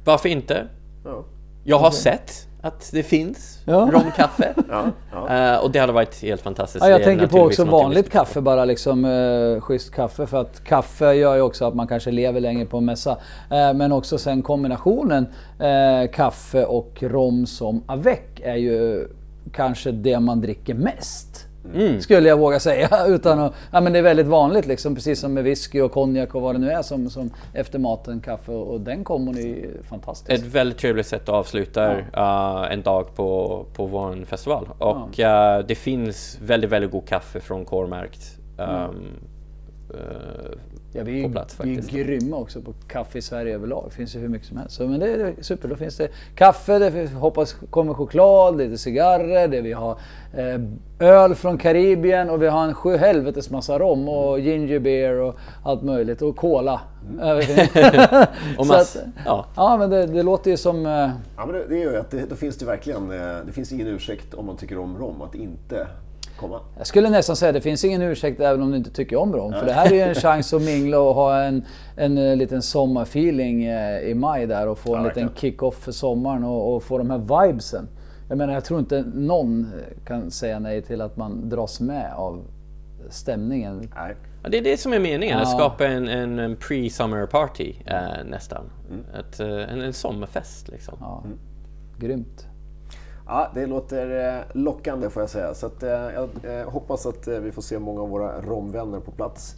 Varför 0.06 0.30
inte? 0.30 0.68
Ja. 1.06 1.24
Jag 1.64 1.80
har 1.80 1.92
sett 1.92 2.48
att 2.62 2.90
det 2.94 3.04
finns 3.04 3.60
Ja. 3.66 3.90
romkaffe. 3.94 4.54
Ja, 4.70 4.86
ja. 5.12 5.54
Eh, 5.54 5.64
och 5.64 5.72
det 5.72 5.80
hade 5.80 5.94
varit 5.94 6.22
helt 6.22 6.42
fantastiskt. 6.42 6.86
Ja, 6.86 6.92
jag 6.92 7.04
tänker 7.04 7.28
på 7.28 7.40
också 7.42 7.66
vanligt 7.66 8.10
kaffe 8.12 8.42
bara 8.42 8.66
liksom, 8.66 9.06
eh, 9.06 9.62
schysst 9.62 9.92
kaffe. 9.92 10.28
För 10.28 10.42
att 10.42 10.64
kaffe 10.64 11.14
gör 11.14 11.36
ju 11.36 11.42
också 11.42 11.66
att 11.66 11.76
man 11.76 11.88
kanske 11.88 12.12
lever 12.12 12.40
längre 12.40 12.66
på 12.66 12.78
en 12.78 12.86
mässa. 12.86 13.12
Eh, 13.50 13.74
men 13.74 13.92
också 13.92 14.18
sen 14.18 14.42
kombinationen 14.42 15.28
eh, 15.60 16.12
kaffe 16.12 16.66
och 16.66 17.04
rom 17.04 17.46
som 17.46 17.84
avec 17.86 18.40
är 18.44 18.56
ju 18.56 19.08
kanske 19.54 19.92
det 19.92 20.20
man 20.20 20.42
dricker 20.42 20.74
mest. 20.74 21.48
Mm. 21.74 22.02
Skulle 22.02 22.30
jag 22.30 22.38
våga 22.38 22.60
säga. 22.60 22.90
Utan 23.08 23.40
att, 23.40 23.54
ja, 23.72 23.82
men 23.82 23.94
det 23.94 24.00
är 24.00 24.04
väldigt 24.04 24.28
vanligt 24.28 24.66
liksom, 24.66 24.96
precis 24.96 25.20
som 25.20 25.34
med 25.34 25.44
whisky 25.44 25.82
och 25.82 25.92
konjak 25.92 26.36
och 26.36 26.42
vad 26.42 26.56
det 26.56 26.60
nu 26.60 26.72
är 26.72 26.82
som, 26.82 27.10
som 27.10 27.30
efter 27.54 27.80
maten, 27.80 28.22
kaffe. 28.22 28.52
Och 28.52 28.82
den 28.82 29.04
kombon 29.04 29.38
är 29.38 29.42
ju 29.42 29.84
fantastisk. 29.84 30.32
Ett 30.32 30.46
väldigt 30.46 30.78
trevligt 30.78 31.08
sätt 31.08 31.22
att 31.22 31.30
avsluta 31.30 32.00
eh, 32.00 32.72
en 32.72 32.82
dag 32.82 33.16
på, 33.16 33.66
på 33.74 33.86
vår 33.86 34.26
festival. 34.26 34.70
Och 34.78 35.20
eh, 35.20 35.66
det 35.66 35.76
finns 35.76 36.38
väldigt, 36.42 36.70
väldigt 36.70 36.92
god 36.92 37.08
kaffe 37.08 37.40
från 37.40 37.66
K-märkt. 37.66 38.38
Um, 38.58 39.20
eh, 39.90 40.52
Ja, 40.94 41.04
vi 41.04 41.20
är, 41.20 41.24
på 41.24 41.28
ju- 41.28 41.34
plats 41.34 41.58
vi 41.60 41.76
är 42.00 42.04
grymma 42.04 42.38
också 42.38 42.62
på 42.62 42.74
kaffe 42.88 43.18
i 43.18 43.22
Sverige 43.22 43.56
överlag. 43.56 43.86
Det 43.90 43.96
finns 43.96 44.16
ju 44.16 44.20
hur 44.20 44.28
mycket 44.30 44.48
som 44.48 44.58
helst. 44.58 44.76
Så, 44.76 44.88
men 44.88 45.00
det 45.00 45.08
är 45.12 45.34
super. 45.42 45.68
Då 45.68 45.76
finns 45.76 45.98
det 45.98 46.08
kaffe, 46.36 46.80
det 46.80 46.92
finns, 46.92 47.12
hoppas 47.12 47.54
kommer 47.70 47.94
choklad, 47.94 48.58
lite 48.58 48.78
cigarrer, 48.78 49.48
det 49.48 49.62
vi 49.62 49.74
har 49.74 49.98
eh, 50.34 50.60
öl 51.10 51.36
från 51.36 51.58
Karibien 51.58 52.30
och 52.30 52.42
vi 52.42 52.48
har 52.48 52.64
en 52.64 52.74
sjuhelvetes 52.74 53.50
massa 53.50 53.80
rom 53.80 54.10
och 54.10 54.40
ginger 54.40 54.80
beer 54.80 55.20
och 55.20 55.36
allt 55.64 55.84
möjligt. 55.84 56.22
Och 56.22 56.36
cola. 56.36 56.82
Inte. 57.12 58.28
och 58.58 58.68
mass, 58.68 58.96
att- 58.96 59.04
ja. 59.26 59.46
ja, 59.56 59.78
men 59.78 59.90
det, 59.90 60.06
det 60.06 60.24
låter 60.24 60.52
ju 60.52 60.58
som... 60.58 60.86
Eh, 60.86 60.92
Ja, 61.38 61.46
men 61.46 61.50
det, 61.56 61.66
det 61.70 61.78
gör 61.80 61.92
ju 61.92 61.98
att 62.00 62.12
det, 62.12 62.30
då 62.30 62.36
finns 62.36 62.58
det 62.58 62.66
verkligen, 62.66 63.12
eh, 63.12 63.38
det 63.46 63.52
finns 63.52 63.72
ingen 63.72 63.88
ursäkt 63.88 64.34
om 64.34 64.46
man 64.46 64.58
tycker 64.58 64.78
om 64.78 64.98
rom 64.98 65.22
att 65.22 65.36
inte 65.36 65.88
komma. 66.42 66.60
Jag 66.78 66.88
skulle 66.88 67.10
nästan 67.10 67.36
säga 67.36 67.52
det 67.52 67.62
finns 67.62 67.86
ingen 67.86 68.02
ursäkt 68.02 68.40
även 68.40 68.62
om 68.62 68.72
du 68.72 68.78
inte 68.78 68.92
tycker 68.92 69.16
om 69.16 69.34
rom. 69.34 69.54
För 69.54 69.66
det 69.66 69.74
här 69.74 69.92
är 69.92 69.96
ju 69.96 70.02
en 70.02 70.16
chans 70.22 70.54
att 70.54 70.62
mingla 70.62 71.00
och 71.00 71.16
ha 71.16 71.42
en, 71.44 71.66
en 71.96 72.18
eh, 72.18 72.36
liten 72.36 72.62
sommarfeeling 72.62 73.64
eh, 73.66 74.00
i 74.00 74.14
maj 74.16 74.48
där 74.48 74.68
och 74.68 74.78
få 74.78 74.96
en 74.96 75.02
Ja, 75.04 75.08
liten 75.08 75.30
kick-off 75.36 75.76
för 75.76 75.92
sommaren 75.92 76.44
och, 76.44 76.76
och 76.76 76.84
få 76.84 76.98
de 76.98 77.10
här 77.10 77.18
vibesen. 77.48 77.88
Jag 78.30 78.38
menar, 78.38 78.54
jag 78.54 78.66
tror 78.66 78.80
inte 78.80 79.04
någon 79.14 79.72
kan 80.06 80.32
säga 80.32 80.60
nej 80.60 80.82
till 80.82 81.02
att 81.02 81.18
man 81.18 81.50
dras 81.50 81.80
med 81.80 82.14
av 82.16 82.44
stämningen. 83.10 83.92
Nej. 83.96 84.16
Ja, 84.44 84.50
Det 84.50 84.58
är 84.58 84.62
det 84.62 84.78
som 84.78 84.94
är 84.94 85.00
meningen, 85.00 85.38
att 85.38 85.48
Ja. 85.52 85.58
skapa 85.58 85.88
en, 85.88 86.08
en, 86.08 86.40
en 86.40 86.56
pre-summer 86.56 87.26
party 87.26 87.74
eh, 87.86 87.96
nästan. 88.26 88.64
Mm. 88.90 89.04
Ett, 89.20 89.40
eh, 89.40 89.74
en, 89.74 89.82
en 89.82 89.94
sommarfest 89.94 90.68
liksom. 90.70 90.98
Ja, 91.00 91.24
Grymt. 92.00 92.48
Ja, 93.32 93.52
det 93.54 93.66
låter 93.66 94.38
eh, 94.38 94.44
lockande 94.54 95.10
får 95.10 95.22
jag 95.22 95.30
säga. 95.30 95.54
Så 95.54 95.66
att, 95.66 95.84
eh, 95.84 95.90
jag 95.90 96.30
eh, 96.44 96.70
hoppas 96.70 97.06
att 97.06 97.28
vi 97.28 97.52
får 97.52 97.62
se 97.62 97.80
många 97.80 98.02
av 98.02 98.10
våra 98.10 98.42
romvänner 98.42 99.00
på 99.00 99.12
plats. 99.12 99.56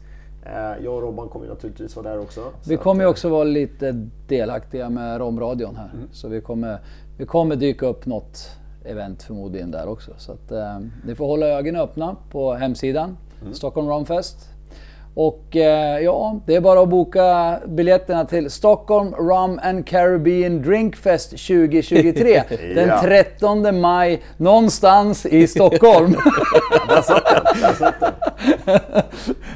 Jag 0.84 0.94
och 0.94 1.02
Robban 1.02 1.30
kommer 1.30 1.48
naturligtvis 1.48 1.96
vara 1.96 2.10
där 2.10 2.20
också. 2.20 2.42
Vi 2.68 2.78
kommer 2.78 3.04
att, 3.04 3.10
också 3.10 3.30
vara 3.30 3.44
lite 3.44 3.92
delaktiga 4.28 4.90
med 4.90 5.20
Romradion 5.20 5.76
här. 5.76 5.90
Så 6.12 6.28
vi 6.28 6.42
kommer, 6.42 6.80
vi 7.18 7.26
kommer 7.26 7.56
dyka 7.56 7.86
upp 7.86 8.06
något 8.06 8.52
event 8.86 9.24
förmodligen 9.24 9.72
där 9.72 9.88
också. 9.88 10.12
Så 10.18 10.32
att, 10.32 10.52
eh, 10.52 10.80
ni 11.06 11.16
får 11.16 11.26
hålla 11.26 11.48
ögonen 11.48 11.82
öppna 11.82 12.16
på 12.32 12.54
hemsidan, 12.54 13.18
Stockholm 13.54 13.88
Romfest. 13.88 14.53
Och 15.16 15.56
eh, 15.56 16.00
ja, 16.00 16.40
det 16.46 16.56
är 16.56 16.62
bara 16.62 16.82
att 16.82 16.90
boka 16.90 17.60
biljetterna 17.68 18.26
till 18.26 18.50
Stockholm 18.50 19.14
Rum 19.16 19.60
and 19.64 19.88
Caribbean 19.88 20.62
Drinkfest 20.62 21.30
2023. 21.30 22.44
Den 22.76 22.88
Ja. 22.88 23.02
13 23.02 23.82
maj 23.82 24.22
någonstans 24.38 25.26
i 25.26 25.48
Stockholm. 25.48 26.12
Där 26.90 27.02
satt 27.02 27.24
den! 27.26 27.62
Där 27.62 27.74
satt 27.74 28.00
den. 28.00 28.14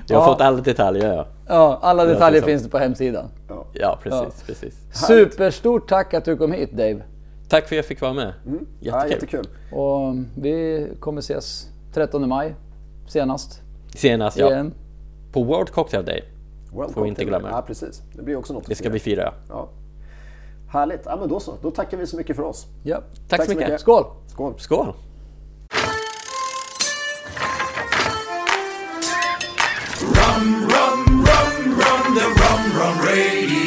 Jag 0.08 0.18
har 0.20 0.26
Ja. 0.26 0.26
fått 0.26 0.42
alla 0.42 0.58
detaljer 0.62 1.14
ja. 1.14 1.28
ja, 1.48 1.80
alla 1.82 2.06
detaljer 2.06 2.42
finns 2.42 2.64
det 2.64 2.70
på 2.70 2.78
hemsidan. 2.78 3.26
Ja. 3.50 3.66
Ja, 3.74 4.00
precis. 4.04 4.20
Ja. 4.24 4.44
precis. 4.46 4.76
Superstort 5.08 5.90
tack 5.90 6.14
att 6.14 6.26
du 6.26 6.38
kom 6.38 6.52
hit 6.52 6.72
Dave. 6.72 7.02
Tack 7.50 7.68
för 7.68 7.76
att 7.76 7.78
jag 7.78 7.86
fick 7.86 8.02
vara 8.02 8.14
med. 8.14 8.34
Ja, 8.80 9.08
Jättekul. 9.08 9.12
jättekul. 9.12 9.48
Och 9.80 10.16
vi 10.42 10.88
kommer 11.00 11.20
ses 11.20 11.68
13 11.94 12.30
maj 12.30 12.56
senast. 13.08 13.62
Senast 13.96 14.38
ja. 14.38 14.66
På 15.32 15.44
World 15.44 15.70
Cocktail 15.72 16.06
Day. 16.06 16.24
World 16.72 16.94
Får 16.94 17.02
vi 17.02 17.10
inte 17.10 17.26
glömma. 17.26 17.50
Ja, 17.50 17.62
precis. 17.68 18.02
Det 18.14 18.22
blir 18.24 18.36
också 18.36 18.54
något 18.54 18.64
att 18.64 18.70
Det 18.70 18.76
ska 18.76 18.84
fira. 18.84 18.94
vi 18.94 19.00
fira. 19.00 19.34
Ja. 19.50 19.70
Härligt. 20.70 21.02
Ja, 21.06 21.16
men 21.20 21.30
då 21.30 21.40
så. 21.40 21.54
Då 21.62 21.72
tackar 21.72 21.98
vi 21.98 22.08
så 22.08 22.18
mycket 22.18 22.36
för 22.36 22.44
oss. 22.44 22.68
Ja. 22.84 23.02
Tack, 23.30 23.46
så 23.46 23.50
mycket. 23.56 23.82
Skål! 23.82 24.04
Skål! 24.28 24.54
Skål! 24.60 24.94
Rum, 30.02 30.68
rum, 30.70 31.26
rum, 31.26 31.80
rum, 31.80 32.16
the 32.16 32.26
rum, 32.26 32.64
rum 32.78 32.98
radio. 33.06 33.67